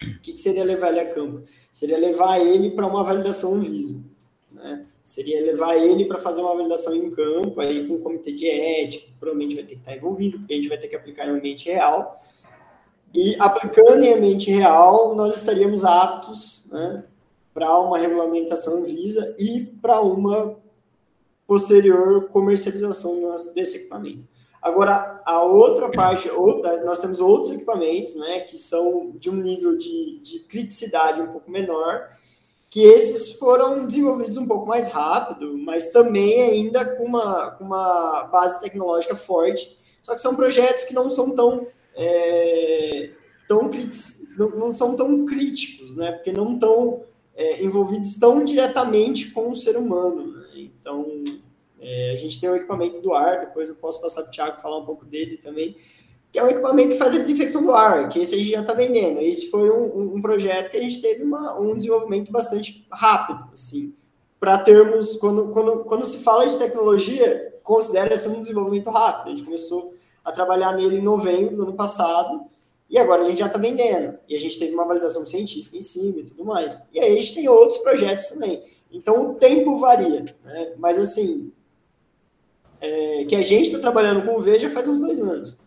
O 0.02 0.20
que, 0.20 0.32
que, 0.32 0.40
seria 0.40 0.64
levar 0.64 0.88
ele 0.88 1.00
a 1.00 1.14
campo? 1.14 1.42
Seria 1.70 1.98
levar 1.98 2.40
ele 2.40 2.70
para 2.70 2.86
uma 2.86 3.04
validação 3.04 3.60
Visa. 3.60 4.02
Né? 4.50 4.86
Seria 5.04 5.42
levar 5.42 5.76
ele 5.76 6.06
para 6.06 6.18
fazer 6.18 6.40
uma 6.40 6.54
validação 6.54 6.94
em 6.94 7.10
campo, 7.10 7.60
aí 7.60 7.86
com 7.86 7.94
um 7.94 8.00
comitê 8.00 8.32
de 8.32 8.48
ética, 8.48 9.12
provavelmente 9.20 9.54
vai 9.54 9.64
ter 9.64 9.74
que 9.74 9.80
estar 9.80 9.96
envolvido, 9.96 10.38
porque 10.38 10.54
a 10.54 10.56
gente 10.56 10.68
vai 10.68 10.78
ter 10.78 10.88
que 10.88 10.96
aplicar 10.96 11.26
em 11.26 11.30
ambiente 11.30 11.68
real. 11.68 12.12
E 13.12 13.36
aplicando 13.38 14.02
em 14.02 14.14
ambiente 14.14 14.50
real, 14.50 15.14
nós 15.14 15.36
estaríamos 15.36 15.84
aptos 15.84 16.66
né, 16.70 17.04
para 17.52 17.78
uma 17.78 17.98
regulamentação 17.98 18.82
Visa 18.82 19.36
e 19.38 19.66
para 19.80 20.00
uma 20.00 20.56
posterior 21.46 22.28
comercialização 22.30 23.36
desse 23.54 23.76
equipamento. 23.76 24.26
Agora, 24.60 25.20
a 25.26 25.42
outra 25.42 25.90
parte, 25.90 26.30
outra, 26.30 26.82
nós 26.84 26.98
temos 26.98 27.20
outros 27.20 27.52
equipamentos, 27.52 28.16
né, 28.16 28.40
que 28.40 28.56
são 28.56 29.12
de 29.14 29.28
um 29.28 29.34
nível 29.34 29.76
de, 29.76 30.18
de 30.20 30.38
criticidade 30.40 31.20
um 31.20 31.26
pouco 31.26 31.50
menor, 31.50 32.08
que 32.74 32.82
esses 32.82 33.34
foram 33.34 33.86
desenvolvidos 33.86 34.36
um 34.36 34.48
pouco 34.48 34.66
mais 34.66 34.88
rápido, 34.88 35.56
mas 35.56 35.90
também 35.90 36.42
ainda 36.42 36.84
com 36.96 37.04
uma, 37.04 37.52
com 37.52 37.62
uma 37.62 38.24
base 38.24 38.60
tecnológica 38.60 39.14
forte, 39.14 39.78
só 40.02 40.12
que 40.12 40.20
são 40.20 40.34
projetos 40.34 40.82
que 40.82 40.92
não 40.92 41.08
são 41.08 41.36
tão, 41.36 41.68
é, 41.94 43.12
tão 43.46 43.70
não, 44.36 44.50
não, 44.50 44.72
são 44.72 44.96
tão 44.96 45.24
críticos, 45.24 45.94
né, 45.94 46.10
porque 46.10 46.32
não 46.32 46.54
estão 46.54 47.04
é, 47.36 47.62
envolvidos 47.62 48.16
tão 48.16 48.44
diretamente 48.44 49.30
com 49.30 49.52
o 49.52 49.56
ser 49.56 49.76
humano, 49.76 50.32
né? 50.32 50.48
Então, 50.56 51.22
é, 51.78 52.10
a 52.12 52.16
gente 52.16 52.40
tem 52.40 52.50
o 52.50 52.56
equipamento 52.56 53.00
do 53.00 53.14
ar, 53.14 53.46
depois 53.46 53.68
eu 53.68 53.76
posso 53.76 54.00
passar 54.00 54.22
para 54.22 54.30
o 54.30 54.32
Thiago 54.32 54.60
falar 54.60 54.78
um 54.78 54.84
pouco 54.84 55.04
dele 55.04 55.36
também, 55.36 55.76
que 56.34 56.38
é 56.40 56.42
um 56.42 56.48
equipamento 56.48 56.88
que 56.88 56.98
faz 56.98 57.14
a 57.14 57.18
desinfecção 57.18 57.62
do 57.62 57.70
ar, 57.70 58.08
que 58.08 58.18
esse 58.18 58.34
a 58.34 58.38
gente 58.38 58.50
já 58.50 58.60
está 58.60 58.72
vendendo. 58.72 59.20
Esse 59.20 59.48
foi 59.52 59.70
um, 59.70 60.16
um, 60.16 60.20
projeto 60.20 60.68
que 60.68 60.76
a 60.76 60.80
gente 60.80 61.00
teve 61.00 61.22
uma, 61.22 61.56
um 61.60 61.76
desenvolvimento 61.76 62.32
bastante 62.32 62.84
rápido, 62.90 63.50
assim, 63.52 63.94
para 64.40 64.58
termos, 64.58 65.14
quando, 65.14 65.52
quando, 65.52 65.84
quando 65.84 66.02
se 66.04 66.24
fala 66.24 66.44
de 66.44 66.58
tecnologia, 66.58 67.54
considera-se 67.62 68.28
um 68.28 68.40
desenvolvimento 68.40 68.90
rápido. 68.90 69.28
A 69.28 69.30
gente 69.30 69.44
começou 69.44 69.94
a 70.24 70.32
trabalhar 70.32 70.72
nele 70.72 70.96
em 70.96 71.02
novembro 71.02 71.54
do 71.54 71.62
ano 71.62 71.74
passado, 71.74 72.46
e 72.90 72.98
agora 72.98 73.22
a 73.22 73.26
gente 73.26 73.38
já 73.38 73.46
está 73.46 73.56
vendendo. 73.60 74.18
E 74.28 74.34
a 74.34 74.40
gente 74.40 74.58
teve 74.58 74.74
uma 74.74 74.84
validação 74.84 75.24
científica 75.24 75.76
em 75.76 75.82
cima 75.82 76.18
e 76.18 76.24
tudo 76.24 76.44
mais. 76.44 76.88
E 76.92 76.98
aí 76.98 77.12
a 77.12 77.20
gente 77.20 77.32
tem 77.32 77.48
outros 77.48 77.78
projetos 77.78 78.24
também. 78.30 78.60
Então 78.90 79.30
o 79.30 79.34
tempo 79.34 79.76
varia, 79.76 80.34
né? 80.44 80.72
Mas 80.78 80.98
assim, 80.98 81.52
é, 82.80 83.24
que 83.24 83.36
a 83.36 83.42
gente 83.42 83.66
está 83.66 83.78
trabalhando 83.78 84.26
com 84.26 84.36
o 84.36 84.40
V 84.40 84.58
já 84.58 84.68
faz 84.68 84.88
uns 84.88 85.00
dois 85.00 85.20
anos. 85.20 85.62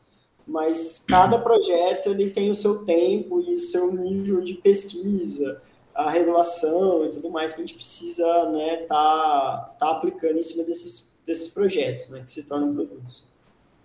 Mas 0.48 1.04
cada 1.08 1.38
projeto 1.38 2.10
ele 2.10 2.30
tem 2.30 2.50
o 2.50 2.56
seu 2.56 2.86
tempo 2.86 3.40
e 3.42 3.58
seu 3.58 3.94
nível 3.94 4.42
de 4.42 4.56
pesquisa, 4.56 5.62
a 5.94 6.10
regulação 6.10 7.06
e 7.06 7.10
tudo 7.10 7.30
mais 7.30 7.54
que 7.54 7.62
a 7.62 7.66
gente 7.66 7.76
precisa 7.76 8.50
né, 8.50 8.78
tá, 8.88 9.76
tá 9.80 9.92
aplicando 9.92 10.38
em 10.38 10.44
cima 10.44 10.64
desses, 10.64 11.14
desses 11.26 11.50
projetos, 11.50 12.10
né, 12.10 12.22
que 12.24 12.32
se 12.32 12.48
tornam 12.48 12.74
produtos. 12.74 13.26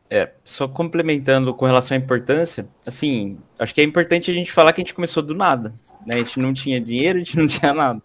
É, 0.09 0.31
só 0.45 0.69
complementando 0.69 1.55
com 1.55 1.65
relação 1.65 1.97
à 1.97 1.99
importância, 2.01 2.69
assim, 2.87 3.39
acho 3.59 3.75
que 3.75 3.81
é 3.81 3.85
importante 3.85 4.31
a 4.31 4.35
gente 4.35 4.53
falar 4.53 4.73
que 4.73 4.81
a 4.81 4.85
gente 4.85 4.95
começou 4.95 5.23
do 5.23 5.35
nada, 5.35 5.75
né? 6.07 6.17
A 6.17 6.19
gente 6.19 6.39
não 6.39 6.53
tinha 6.53 6.79
dinheiro, 6.79 7.17
a 7.17 7.25
gente 7.25 7.37
não 7.37 7.47
tinha 7.49 7.73
nada 7.73 8.01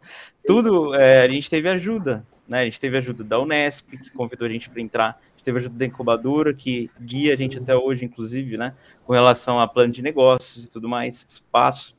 tudo, 0.46 0.96
é, 0.96 1.24
a 1.24 1.28
gente 1.28 1.50
teve 1.50 1.68
ajuda 1.68 2.26
né? 2.48 2.62
A 2.62 2.66
gente 2.66 2.80
teve 2.80 2.98
ajuda 2.98 3.24
da 3.24 3.40
Unesp, 3.40 3.98
que 3.98 4.10
convidou 4.12 4.48
a 4.48 4.50
gente 4.50 4.70
para 4.70 4.82
entrar, 4.82 5.22
a 5.50 5.54
teve 5.54 5.60
ajuda 5.60 5.78
da 5.78 5.86
incubadora, 5.86 6.54
que 6.54 6.90
guia 7.00 7.34
a 7.34 7.38
gente 7.38 7.58
até 7.58 7.76
hoje, 7.76 8.06
inclusive, 8.06 8.58
né? 8.58 8.74
Com 9.06 9.14
relação 9.14 9.60
a 9.60 9.68
plano 9.68 9.92
de 9.92 10.02
negócios 10.02 10.66
e 10.66 10.70
tudo 10.70 10.88
mais, 10.88 11.26
espaço. 11.28 11.96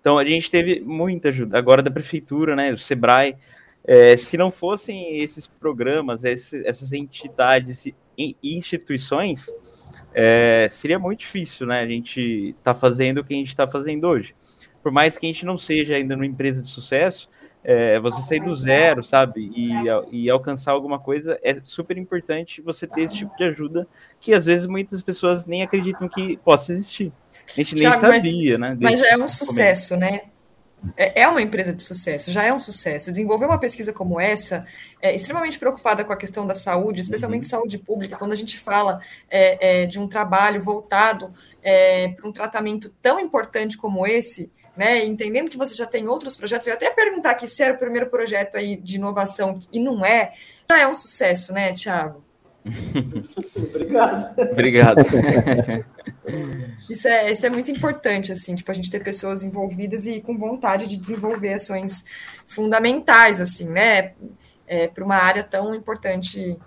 Então 0.00 0.18
a 0.18 0.24
gente 0.24 0.50
teve 0.50 0.80
muita 0.80 1.28
ajuda. 1.28 1.58
Agora 1.58 1.82
da 1.82 1.90
prefeitura, 1.90 2.56
né? 2.56 2.72
Do 2.72 2.78
Sebrae. 2.78 3.36
É, 3.84 4.16
se 4.16 4.36
não 4.36 4.50
fossem 4.50 5.20
esses 5.20 5.46
programas, 5.46 6.22
esses, 6.24 6.64
essas 6.64 6.92
entidades 6.92 7.86
e 7.86 8.36
instituições, 8.42 9.50
é, 10.12 10.68
seria 10.70 10.98
muito 10.98 11.20
difícil, 11.20 11.66
né? 11.66 11.80
A 11.80 11.86
gente 11.86 12.54
tá 12.62 12.74
fazendo 12.74 13.18
o 13.18 13.24
que 13.24 13.32
a 13.32 13.36
gente 13.36 13.48
está 13.48 13.66
fazendo 13.66 14.06
hoje. 14.06 14.34
Por 14.82 14.92
mais 14.92 15.18
que 15.18 15.26
a 15.26 15.28
gente 15.28 15.44
não 15.44 15.58
seja 15.58 15.94
ainda 15.94 16.14
uma 16.14 16.26
empresa 16.26 16.62
de 16.62 16.68
sucesso, 16.68 17.28
é, 17.62 18.00
você 18.00 18.22
sair 18.22 18.40
do 18.40 18.54
zero, 18.54 19.02
sabe, 19.02 19.50
e, 19.54 19.70
e, 20.10 20.30
alcançar 20.30 20.72
alguma 20.72 20.98
coisa, 20.98 21.38
é 21.42 21.54
super 21.62 21.96
importante 21.98 22.62
você 22.62 22.86
ter 22.86 23.02
esse 23.02 23.16
tipo 23.16 23.36
de 23.36 23.44
ajuda 23.44 23.86
que 24.18 24.32
às 24.32 24.46
vezes 24.46 24.66
muitas 24.66 25.02
pessoas 25.02 25.46
nem 25.46 25.62
acreditam 25.62 26.08
que 26.08 26.36
possa 26.38 26.72
existir. 26.72 27.12
A 27.48 27.56
gente 27.56 27.74
nem 27.74 27.84
Thiago, 27.84 28.00
sabia, 28.00 28.58
mas, 28.58 28.70
né? 28.70 28.78
Mas 28.80 29.00
já 29.00 29.10
é 29.10 29.16
um 29.16 29.28
sucesso, 29.28 29.96
né? 29.96 30.22
É, 30.96 31.22
é 31.22 31.28
uma 31.28 31.42
empresa 31.42 31.72
de 31.72 31.82
sucesso, 31.82 32.30
já 32.30 32.44
é 32.44 32.52
um 32.52 32.58
sucesso. 32.58 33.10
Desenvolver 33.10 33.46
uma 33.46 33.58
pesquisa 33.58 33.92
como 33.92 34.18
essa, 34.18 34.64
é 35.00 35.14
extremamente 35.14 35.58
preocupada 35.58 36.04
com 36.04 36.12
a 36.12 36.16
questão 36.16 36.46
da 36.46 36.54
saúde, 36.54 37.00
especialmente 37.00 37.42
uhum. 37.42 37.50
saúde 37.50 37.78
pública, 37.78 38.16
quando 38.16 38.32
a 38.32 38.36
gente 38.36 38.58
fala 38.58 39.00
é, 39.28 39.82
é, 39.82 39.86
de 39.86 39.98
um 39.98 40.08
trabalho 40.08 40.62
voltado 40.62 41.32
é, 41.62 42.08
para 42.08 42.26
um 42.26 42.32
tratamento 42.32 42.88
tão 43.02 43.20
importante 43.20 43.76
como 43.76 44.06
esse, 44.06 44.50
né? 44.76 45.04
Entendendo 45.04 45.50
que 45.50 45.58
você 45.58 45.74
já 45.74 45.86
tem 45.86 46.08
outros 46.08 46.36
projetos, 46.36 46.66
eu 46.66 46.72
ia 46.72 46.76
até 46.76 46.90
perguntar 46.90 47.32
aqui 47.32 47.46
se 47.46 47.62
era 47.62 47.74
o 47.74 47.78
primeiro 47.78 48.08
projeto 48.08 48.56
aí 48.56 48.76
de 48.76 48.96
inovação, 48.96 49.58
e 49.72 49.80
não 49.80 50.04
é, 50.04 50.32
já 50.68 50.78
é 50.78 50.86
um 50.86 50.94
sucesso, 50.94 51.52
né, 51.52 51.72
Tiago? 51.72 52.24
Obrigado. 53.56 54.50
Obrigado. 54.52 55.00
Isso 56.88 57.08
é, 57.08 57.30
isso 57.30 57.46
é 57.46 57.50
muito 57.50 57.70
importante, 57.70 58.32
assim, 58.32 58.54
tipo, 58.54 58.70
a 58.70 58.74
gente 58.74 58.90
ter 58.90 59.02
pessoas 59.02 59.42
envolvidas 59.42 60.06
e 60.06 60.20
com 60.20 60.36
vontade 60.36 60.86
de 60.86 60.96
desenvolver 60.96 61.54
ações 61.54 62.04
fundamentais, 62.46 63.40
assim, 63.40 63.68
né, 63.68 64.12
é, 64.66 64.88
para 64.88 65.04
uma 65.04 65.16
área 65.16 65.42
tão 65.42 65.74
importante 65.74 66.58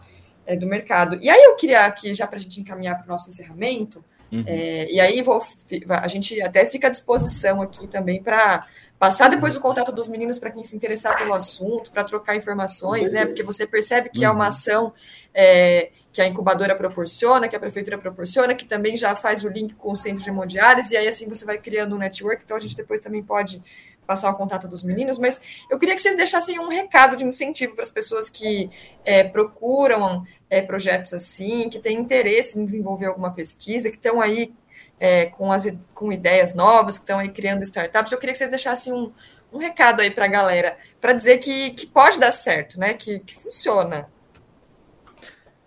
é, 0.46 0.56
do 0.56 0.68
mercado. 0.68 1.18
E 1.22 1.30
aí 1.30 1.44
eu 1.44 1.56
queria 1.56 1.86
aqui, 1.86 2.14
já 2.14 2.28
para 2.28 2.38
a 2.38 2.40
gente 2.40 2.60
encaminhar 2.62 2.96
para 2.96 3.06
o 3.06 3.08
nosso 3.08 3.30
encerramento, 3.30 4.04
uhum. 4.38 4.44
é, 4.48 4.92
e 4.92 5.00
aí 5.00 5.22
vou, 5.22 5.42
a 5.90 6.08
gente 6.08 6.42
até 6.42 6.66
fica 6.66 6.88
à 6.88 6.90
disposição 6.90 7.62
aqui 7.62 7.88
também 7.88 8.22
para 8.22 8.66
passar 8.98 9.30
depois 9.30 9.56
o 9.56 9.62
contato 9.62 9.92
dos 9.92 10.08
meninos 10.08 10.40
para 10.40 10.50
quem 10.52 10.64
se 10.64 10.76
interessar 10.76 11.18
pelo 11.18 11.34
assunto, 11.34 11.92
para 11.92 12.04
trocar 12.04 12.36
informações, 12.36 13.12
né? 13.12 13.26
Porque 13.26 13.44
você 13.44 13.68
percebe 13.68 14.10
que 14.10 14.24
é 14.24 14.30
uma 14.30 14.46
uhum. 14.46 14.48
ação 14.48 14.94
é, 15.34 15.92
que 16.14 16.22
a 16.22 16.28
incubadora 16.28 16.76
proporciona, 16.76 17.48
que 17.48 17.56
a 17.56 17.60
prefeitura 17.60 17.98
proporciona, 17.98 18.54
que 18.54 18.66
também 18.66 18.96
já 18.96 19.16
faz 19.16 19.44
o 19.44 19.50
link 19.50 19.74
com 19.74 19.92
o 19.92 19.96
centro 19.96 20.24
de 20.24 20.30
hemodiálise, 20.30 20.94
e 20.94 20.98
aí 20.98 21.08
assim 21.08 21.28
você 21.28 21.44
vai 21.44 21.58
criando 21.58 21.96
um 21.96 21.98
network, 21.98 22.44
então 22.46 22.56
a 22.56 22.60
gente 22.60 22.78
depois 22.78 23.02
também 23.02 23.24
pode 23.24 23.62
passar 24.06 24.30
o 24.32 24.36
contato 24.36 24.68
dos 24.68 24.84
meninos, 24.84 25.18
mas 25.18 25.42
eu 25.70 25.80
queria 25.80 25.96
que 25.96 26.02
vocês 26.02 26.16
deixassem 26.16 26.60
um 26.60 26.68
recado 26.68 27.16
de 27.16 27.24
incentivo 27.24 27.76
para 27.76 27.84
as 27.84 27.92
pessoas 27.92 28.30
que 28.30 28.70
é, 29.06 29.24
procuram 29.24 30.24
é, 30.50 30.62
projetos 30.62 31.14
assim, 31.14 31.70
que 31.70 31.80
têm 31.80 31.98
interesse 31.98 32.60
em 32.60 32.66
desenvolver 32.66 33.08
alguma 33.08 33.32
pesquisa, 33.32 33.90
que 33.90 33.98
estão 33.98 34.22
aí 34.22 34.54
é, 35.00 35.28
com, 35.28 35.52
as, 35.52 35.66
com 35.94 36.12
ideias 36.12 36.54
novas, 36.54 36.98
que 36.98 37.04
estão 37.04 37.20
aí 37.20 37.30
criando 37.30 37.64
startups. 37.64 38.12
Eu 38.12 38.18
queria 38.18 38.34
que 38.34 38.38
vocês 38.38 38.50
deixassem 38.50 38.94
um, 38.94 39.12
um 39.52 39.58
recado 39.58 40.02
aí 40.02 40.12
para 40.12 40.26
a 40.26 40.30
galera, 40.30 40.78
para 41.00 41.14
dizer 41.14 41.38
que, 41.40 41.72
que 41.72 41.86
pode 41.86 42.20
dar 42.20 42.32
certo, 42.32 42.80
né? 42.80 42.94
Que, 42.94 43.20
que 43.20 43.36
funciona. 43.36 44.10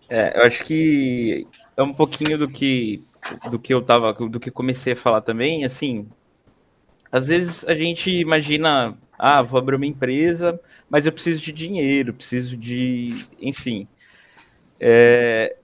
É, 0.08 0.38
eu 0.38 0.46
acho 0.46 0.64
que 0.64 1.46
é 1.76 1.82
um 1.82 1.92
pouquinho 1.92 2.38
do 2.38 2.48
que 2.48 3.04
do 3.50 3.58
que 3.58 3.74
eu 3.74 3.82
tava, 3.82 4.12
do 4.12 4.38
que 4.38 4.50
comecei 4.50 4.92
a 4.92 4.96
falar 4.96 5.20
também, 5.20 5.64
assim, 5.64 6.08
às 7.16 7.28
vezes 7.28 7.64
a 7.66 7.74
gente 7.74 8.10
imagina, 8.10 8.94
ah, 9.18 9.40
vou 9.40 9.58
abrir 9.58 9.76
uma 9.76 9.86
empresa, 9.86 10.60
mas 10.88 11.06
eu 11.06 11.12
preciso 11.12 11.40
de 11.40 11.50
dinheiro, 11.50 12.12
preciso 12.12 12.58
de, 12.58 13.26
enfim. 13.40 13.88
É, 14.78 15.56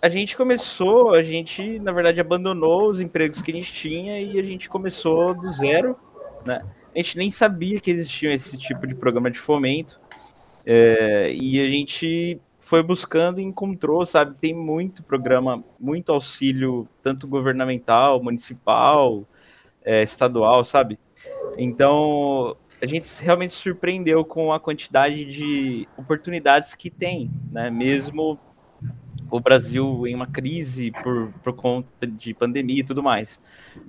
a 0.00 0.08
gente 0.08 0.36
começou, 0.36 1.12
a 1.12 1.20
gente, 1.20 1.80
na 1.80 1.90
verdade, 1.90 2.20
abandonou 2.20 2.86
os 2.86 3.00
empregos 3.00 3.42
que 3.42 3.50
a 3.50 3.54
gente 3.54 3.72
tinha 3.72 4.20
e 4.20 4.38
a 4.38 4.42
gente 4.44 4.68
começou 4.68 5.34
do 5.34 5.50
zero, 5.50 5.98
né? 6.46 6.62
A 6.94 6.98
gente 6.98 7.18
nem 7.18 7.28
sabia 7.28 7.80
que 7.80 7.90
existia 7.90 8.32
esse 8.32 8.56
tipo 8.56 8.86
de 8.86 8.94
programa 8.94 9.28
de 9.28 9.40
fomento. 9.40 10.00
É, 10.64 11.32
e 11.34 11.60
a 11.60 11.68
gente 11.68 12.40
foi 12.60 12.84
buscando 12.84 13.40
e 13.40 13.42
encontrou, 13.42 14.06
sabe? 14.06 14.36
Tem 14.40 14.54
muito 14.54 15.02
programa, 15.02 15.64
muito 15.80 16.12
auxílio, 16.12 16.88
tanto 17.02 17.26
governamental, 17.26 18.22
municipal, 18.22 19.26
é, 19.84 20.02
estadual, 20.02 20.64
sabe? 20.64 20.98
Então, 21.56 22.56
a 22.82 22.86
gente 22.86 23.08
realmente 23.22 23.52
surpreendeu 23.54 24.24
com 24.24 24.52
a 24.52 24.60
quantidade 24.60 25.24
de 25.24 25.88
oportunidades 25.96 26.74
que 26.74 26.90
tem, 26.90 27.32
né? 27.50 27.70
Mesmo 27.70 28.40
o 29.30 29.40
Brasil 29.40 30.06
em 30.06 30.14
uma 30.14 30.26
crise 30.26 30.92
por, 30.92 31.32
por 31.42 31.54
conta 31.54 32.06
de 32.06 32.34
pandemia 32.34 32.80
e 32.80 32.84
tudo 32.84 33.02
mais, 33.02 33.40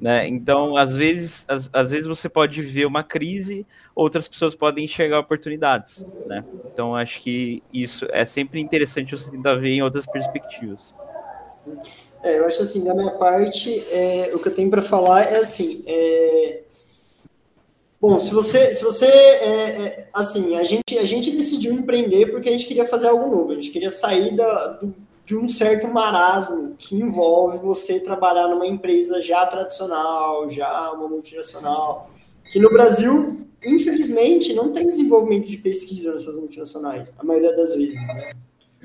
né? 0.02 0.28
Então, 0.28 0.76
às 0.78 0.96
vezes, 0.96 1.46
às, 1.48 1.70
às 1.74 1.92
vezes 1.92 2.08
você 2.08 2.30
pode 2.30 2.62
ver 2.62 2.86
uma 2.86 3.04
crise, 3.04 3.68
outras 3.94 4.28
pessoas 4.28 4.56
podem 4.56 4.86
enxergar 4.86 5.20
oportunidades, 5.20 6.06
né? 6.26 6.46
Então, 6.64 6.96
acho 6.96 7.22
que 7.22 7.64
isso 7.72 8.08
é 8.12 8.26
sempre 8.26 8.60
interessante 8.62 9.12
você 9.16 9.30
tentar 9.30 9.56
ver 9.56 9.70
em 9.72 9.84
outras 9.84 10.08
perspectivas. 10.08 10.96
É, 12.24 12.40
eu 12.40 12.46
acho 12.46 12.62
assim, 12.62 12.84
da 12.84 12.94
minha 12.94 13.12
parte, 13.12 13.72
é, 13.92 14.32
o 14.34 14.40
que 14.40 14.48
eu 14.48 14.56
tenho 14.56 14.70
para 14.70 14.82
falar 14.82 15.24
é 15.24 15.38
assim, 15.38 15.84
é... 15.86 16.62
bom, 18.02 18.20
se 18.20 18.34
você, 18.34 18.74
se 18.74 18.84
você, 18.84 19.06
é, 19.06 19.86
é, 19.86 20.10
assim, 20.14 20.56
a 20.58 20.64
gente, 20.64 20.98
a 20.98 21.06
gente 21.06 21.32
decidiu 21.32 21.74
empreender 21.74 22.32
porque 22.32 22.50
a 22.50 22.52
gente 22.52 22.66
queria 22.66 22.86
fazer 22.86 23.08
algo 23.08 23.30
novo, 23.30 23.52
a 23.52 23.56
gente 23.56 23.70
queria 23.70 23.90
sair 23.90 24.36
da, 24.36 24.68
do, 24.70 24.96
de 25.26 25.36
um 25.36 25.48
certo 25.48 25.88
marasmo 25.88 26.76
que 26.78 26.96
envolve 26.96 27.58
você 27.58 28.00
trabalhar 28.00 28.48
numa 28.48 28.68
empresa 28.68 29.22
já 29.22 29.46
tradicional, 29.46 30.50
já 30.50 30.92
uma 30.92 31.08
multinacional, 31.08 32.10
que 32.52 32.60
no 32.60 32.70
Brasil, 32.70 33.46
infelizmente, 33.64 34.54
não 34.54 34.72
tem 34.72 34.88
desenvolvimento 34.90 35.48
de 35.48 35.58
pesquisa 35.58 36.14
nessas 36.14 36.36
multinacionais, 36.36 37.16
a 37.20 37.24
maioria 37.24 37.56
das 37.56 37.76
vezes, 37.76 38.08
né? 38.08 38.34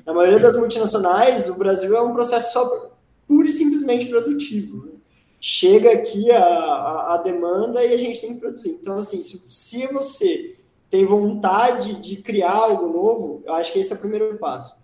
Na 0.06 0.14
maioria 0.14 0.38
das 0.38 0.56
multinacionais, 0.56 1.48
o 1.48 1.56
Brasil 1.56 1.96
é 1.96 2.02
um 2.02 2.12
processo 2.12 2.52
só 2.52 2.90
pura 3.26 3.46
e 3.46 3.50
simplesmente 3.50 4.06
produtivo. 4.06 4.86
Né? 4.86 4.92
Chega 5.40 5.92
aqui 5.92 6.30
a, 6.30 6.44
a, 6.44 7.14
a, 7.14 7.16
demanda 7.18 7.84
e 7.84 7.94
a 7.94 7.98
gente 7.98 8.20
tem 8.20 8.34
que 8.34 8.40
produzir. 8.40 8.70
Então, 8.70 8.98
assim, 8.98 9.20
se, 9.22 9.42
se 9.48 9.86
você 9.88 10.56
tem 10.90 11.04
vontade 11.04 12.00
de 12.00 12.16
criar 12.16 12.52
algo 12.52 12.88
novo, 12.88 13.42
eu 13.46 13.54
acho 13.54 13.72
que 13.72 13.78
esse 13.78 13.92
é 13.92 13.96
o 13.96 14.00
primeiro 14.00 14.36
passo. 14.38 14.80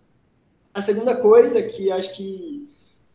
A 0.72 0.80
segunda 0.80 1.16
coisa 1.16 1.62
que 1.62 1.90
acho 1.90 2.16
que 2.16 2.68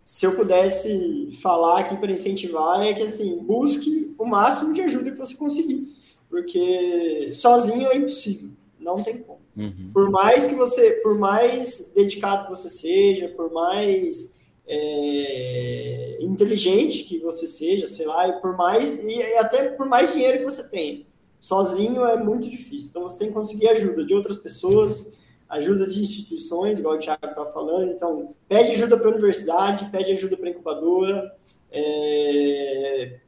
se 0.04 0.26
eu 0.26 0.36
pudesse 0.36 1.30
falar 1.42 1.80
aqui 1.80 1.96
para 1.96 2.12
incentivar 2.12 2.86
é 2.86 2.94
que 2.94 3.04
assim 3.04 3.38
busque 3.38 4.14
o 4.18 4.26
máximo 4.26 4.74
de 4.74 4.82
ajuda 4.82 5.12
que 5.12 5.18
você 5.18 5.36
conseguir, 5.36 5.88
porque 6.30 7.32
sozinho 7.34 7.88
é 7.88 7.96
impossível, 7.96 8.50
não 8.80 8.96
tem 8.96 9.20
como. 9.20 9.41
Uhum. 9.56 9.92
Por 9.94 10.10
mais 10.10 10.48
que 10.48 10.56
você, 10.56 10.92
por 11.04 11.18
mais 11.18 11.94
dedicado 11.96 12.46
que 12.46 12.50
você 12.50 12.70
seja, 12.70 13.28
por 13.30 13.52
mais 13.52 14.40
é, 14.66 16.18
inteligente 16.22 17.04
que 17.04 17.20
você 17.20 17.46
seja, 17.46 17.88
sei 17.88 18.06
lá, 18.06 18.28
e 18.28 18.42
por 18.42 18.56
mais 18.56 19.04
e 19.04 19.22
até 19.38 19.70
por 19.70 19.86
mais 19.86 20.14
dinheiro 20.14 20.40
que 20.40 20.46
você 20.46 20.70
tenha, 20.70 21.02
sozinho 21.40 22.06
é 22.06 22.24
muito 22.24 22.50
difícil. 22.50 22.90
Então 22.92 23.04
você 23.04 23.20
tem 23.20 23.28
que 23.28 23.34
conseguir 23.34 23.68
ajuda 23.70 24.06
de 24.06 24.14
outras 24.14 24.38
pessoas, 24.38 25.20
ajuda 25.50 25.86
de 25.86 26.02
instituições, 26.02 26.80
igual 26.80 26.96
o 26.96 27.00
Thiago 27.00 27.26
estava 27.26 27.52
falando. 27.52 27.92
Então 27.92 28.34
pede 28.48 28.72
ajuda 28.72 28.98
para 28.98 29.08
a 29.08 29.12
universidade, 29.12 29.90
pede 29.92 30.14
ajuda 30.14 30.38
para 30.38 30.48
a 30.48 30.52
incubadora. 30.52 31.36
É, 31.72 33.20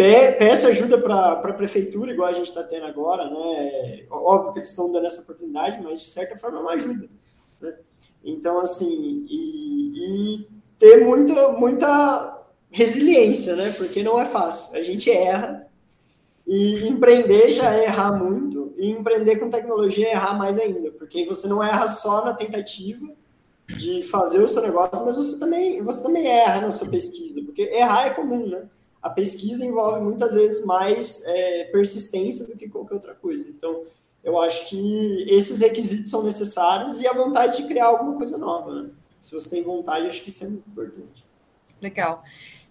peça 0.00 0.68
ajuda 0.68 0.98
para 0.98 1.32
a 1.32 1.52
prefeitura, 1.52 2.12
igual 2.12 2.28
a 2.28 2.32
gente 2.32 2.46
está 2.46 2.62
tendo 2.62 2.86
agora, 2.86 3.28
né? 3.28 4.04
Óbvio 4.10 4.54
que 4.54 4.60
eles 4.60 4.70
estão 4.70 4.90
dando 4.90 5.06
essa 5.06 5.20
oportunidade, 5.20 5.82
mas 5.82 6.00
de 6.02 6.10
certa 6.10 6.38
forma 6.38 6.58
é 6.58 6.60
uma 6.62 6.72
ajuda. 6.72 7.08
Né? 7.60 7.74
Então, 8.24 8.58
assim, 8.58 9.26
e, 9.28 9.92
e, 10.38 10.48
ter 10.78 11.04
muita, 11.04 11.52
muita 11.52 12.46
resiliência, 12.70 13.54
né? 13.56 13.74
Porque 13.76 14.02
não 14.02 14.18
é 14.18 14.24
fácil. 14.24 14.78
A 14.78 14.82
gente 14.82 15.10
erra, 15.10 15.66
e 16.46 16.88
empreender 16.88 17.50
já 17.50 17.74
é 17.74 17.84
errar 17.84 18.12
muito, 18.12 18.72
e 18.78 18.90
empreender 18.90 19.36
com 19.36 19.50
tecnologia 19.50 20.08
é 20.08 20.12
errar 20.12 20.38
mais 20.38 20.58
ainda, 20.58 20.90
porque 20.92 21.26
você 21.26 21.46
não 21.46 21.62
erra 21.62 21.86
só 21.86 22.24
na 22.24 22.32
tentativa 22.32 23.06
de 23.68 24.02
fazer 24.02 24.42
o 24.42 24.48
seu 24.48 24.62
negócio, 24.62 25.04
mas 25.04 25.16
você 25.16 25.38
também, 25.38 25.82
você 25.82 26.02
também 26.02 26.26
erra 26.26 26.62
na 26.62 26.70
sua 26.70 26.88
pesquisa, 26.88 27.42
porque 27.44 27.62
errar 27.62 28.06
é 28.06 28.10
comum, 28.10 28.46
né? 28.48 28.66
A 29.02 29.10
pesquisa 29.10 29.64
envolve 29.64 30.00
muitas 30.00 30.34
vezes 30.34 30.64
mais 30.64 31.24
é, 31.24 31.64
persistência 31.64 32.46
do 32.46 32.56
que 32.56 32.68
qualquer 32.68 32.94
outra 32.94 33.14
coisa. 33.14 33.48
Então, 33.48 33.84
eu 34.22 34.38
acho 34.38 34.68
que 34.68 35.24
esses 35.28 35.60
requisitos 35.60 36.10
são 36.10 36.22
necessários 36.22 37.00
e 37.00 37.06
a 37.06 37.12
vontade 37.12 37.56
de 37.56 37.66
criar 37.66 37.86
alguma 37.86 38.16
coisa 38.16 38.36
nova. 38.36 38.82
Né? 38.82 38.90
Se 39.18 39.32
você 39.32 39.48
tem 39.48 39.62
vontade, 39.62 40.06
acho 40.06 40.22
que 40.22 40.28
isso 40.28 40.44
é 40.44 40.48
muito 40.48 40.68
importante. 40.68 41.24
Legal. 41.80 42.22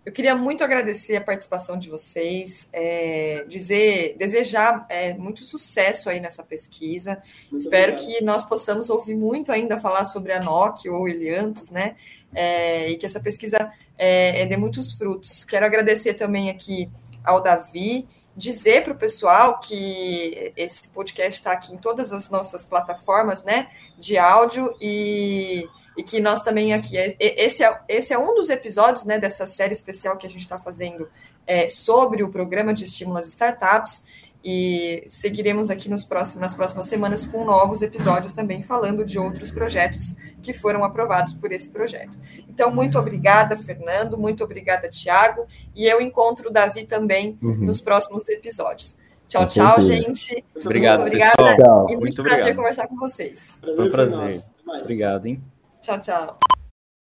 Eu 0.05 0.13
queria 0.13 0.33
muito 0.33 0.63
agradecer 0.63 1.17
a 1.17 1.21
participação 1.21 1.77
de 1.77 1.89
vocês, 1.89 2.69
é, 2.71 3.43
dizer, 3.47 4.15
desejar 4.17 4.85
é, 4.89 5.13
muito 5.13 5.43
sucesso 5.43 6.09
aí 6.09 6.19
nessa 6.19 6.41
pesquisa. 6.41 7.21
Muito 7.51 7.63
Espero 7.63 7.93
obrigado. 7.93 8.17
que 8.17 8.23
nós 8.23 8.45
possamos 8.45 8.89
ouvir 8.89 9.15
muito 9.15 9.51
ainda 9.51 9.77
falar 9.77 10.05
sobre 10.05 10.31
a 10.31 10.39
NOC 10.39 10.87
ou 10.89 11.07
Eliantos, 11.07 11.69
né? 11.69 11.95
É, 12.33 12.89
e 12.89 12.97
que 12.97 13.05
essa 13.05 13.19
pesquisa 13.19 13.71
é, 13.97 14.41
é, 14.41 14.45
dê 14.45 14.55
muitos 14.55 14.93
frutos. 14.93 15.43
Quero 15.43 15.65
agradecer 15.65 16.13
também 16.13 16.49
aqui 16.49 16.89
ao 17.23 17.41
Davi 17.41 18.07
dizer 18.39 18.85
para 18.85 18.93
o 18.93 18.95
pessoal 18.95 19.59
que 19.59 20.53
esse 20.55 20.87
podcast 20.87 21.41
está 21.41 21.51
aqui 21.51 21.73
em 21.73 21.77
todas 21.77 22.13
as 22.13 22.29
nossas 22.29 22.65
plataformas 22.65 23.43
né, 23.43 23.69
de 23.97 24.17
áudio 24.17 24.73
e, 24.79 25.67
e 25.97 26.03
que 26.03 26.21
nós 26.21 26.41
também 26.41 26.73
aqui. 26.73 26.95
Esse 27.19 27.65
é, 27.65 27.81
esse 27.89 28.13
é 28.13 28.17
um 28.17 28.33
dos 28.33 28.49
episódios 28.49 29.03
né, 29.03 29.19
dessa 29.19 29.45
série 29.45 29.73
especial 29.73 30.15
que 30.15 30.25
a 30.25 30.29
gente 30.29 30.39
está 30.39 30.57
fazendo 30.57 31.09
é, 31.45 31.67
sobre 31.67 32.23
o 32.23 32.29
programa 32.29 32.73
de 32.73 32.85
estímulo 32.85 33.17
às 33.17 33.27
startups 33.27 34.05
e 34.43 35.03
seguiremos 35.07 35.69
aqui 35.69 35.89
nos 35.89 36.05
próximos, 36.05 36.41
nas 36.41 36.53
próximas 36.53 36.87
semanas 36.87 37.25
com 37.25 37.43
novos 37.43 37.81
episódios 37.81 38.31
também 38.31 38.63
falando 38.63 39.03
de 39.03 39.19
outros 39.19 39.51
projetos 39.51 40.15
que 40.41 40.53
foram 40.53 40.83
aprovados 40.83 41.33
por 41.33 41.51
esse 41.51 41.69
projeto. 41.69 42.17
Então, 42.47 42.73
muito 42.73 42.97
obrigada, 42.97 43.57
Fernando, 43.57 44.17
muito 44.17 44.43
obrigada, 44.43 44.87
Tiago, 44.87 45.45
e 45.75 45.85
eu 45.85 45.99
encontro 45.99 46.49
o 46.49 46.51
Davi 46.51 46.85
também 46.85 47.37
uhum. 47.41 47.65
nos 47.65 47.81
próximos 47.81 48.27
episódios. 48.29 48.97
Tchau, 49.27 49.45
tchau, 49.45 49.81
gente. 49.81 50.43
Obrigado, 50.59 51.01
muito 51.01 51.07
obrigada 51.07 51.55
pessoal. 51.55 51.85
e 51.87 51.91
muito, 51.91 51.99
muito 51.99 52.23
prazer 52.23 52.39
obrigado. 52.39 52.55
conversar 52.55 52.87
com 52.87 52.95
vocês. 52.95 53.59
Prazer, 53.61 53.77
Foi 53.77 53.87
um 53.87 53.91
prazer. 53.91 54.41
Obrigado, 54.81 55.25
hein? 55.27 55.43
Tchau, 55.81 55.99
tchau. 55.99 56.58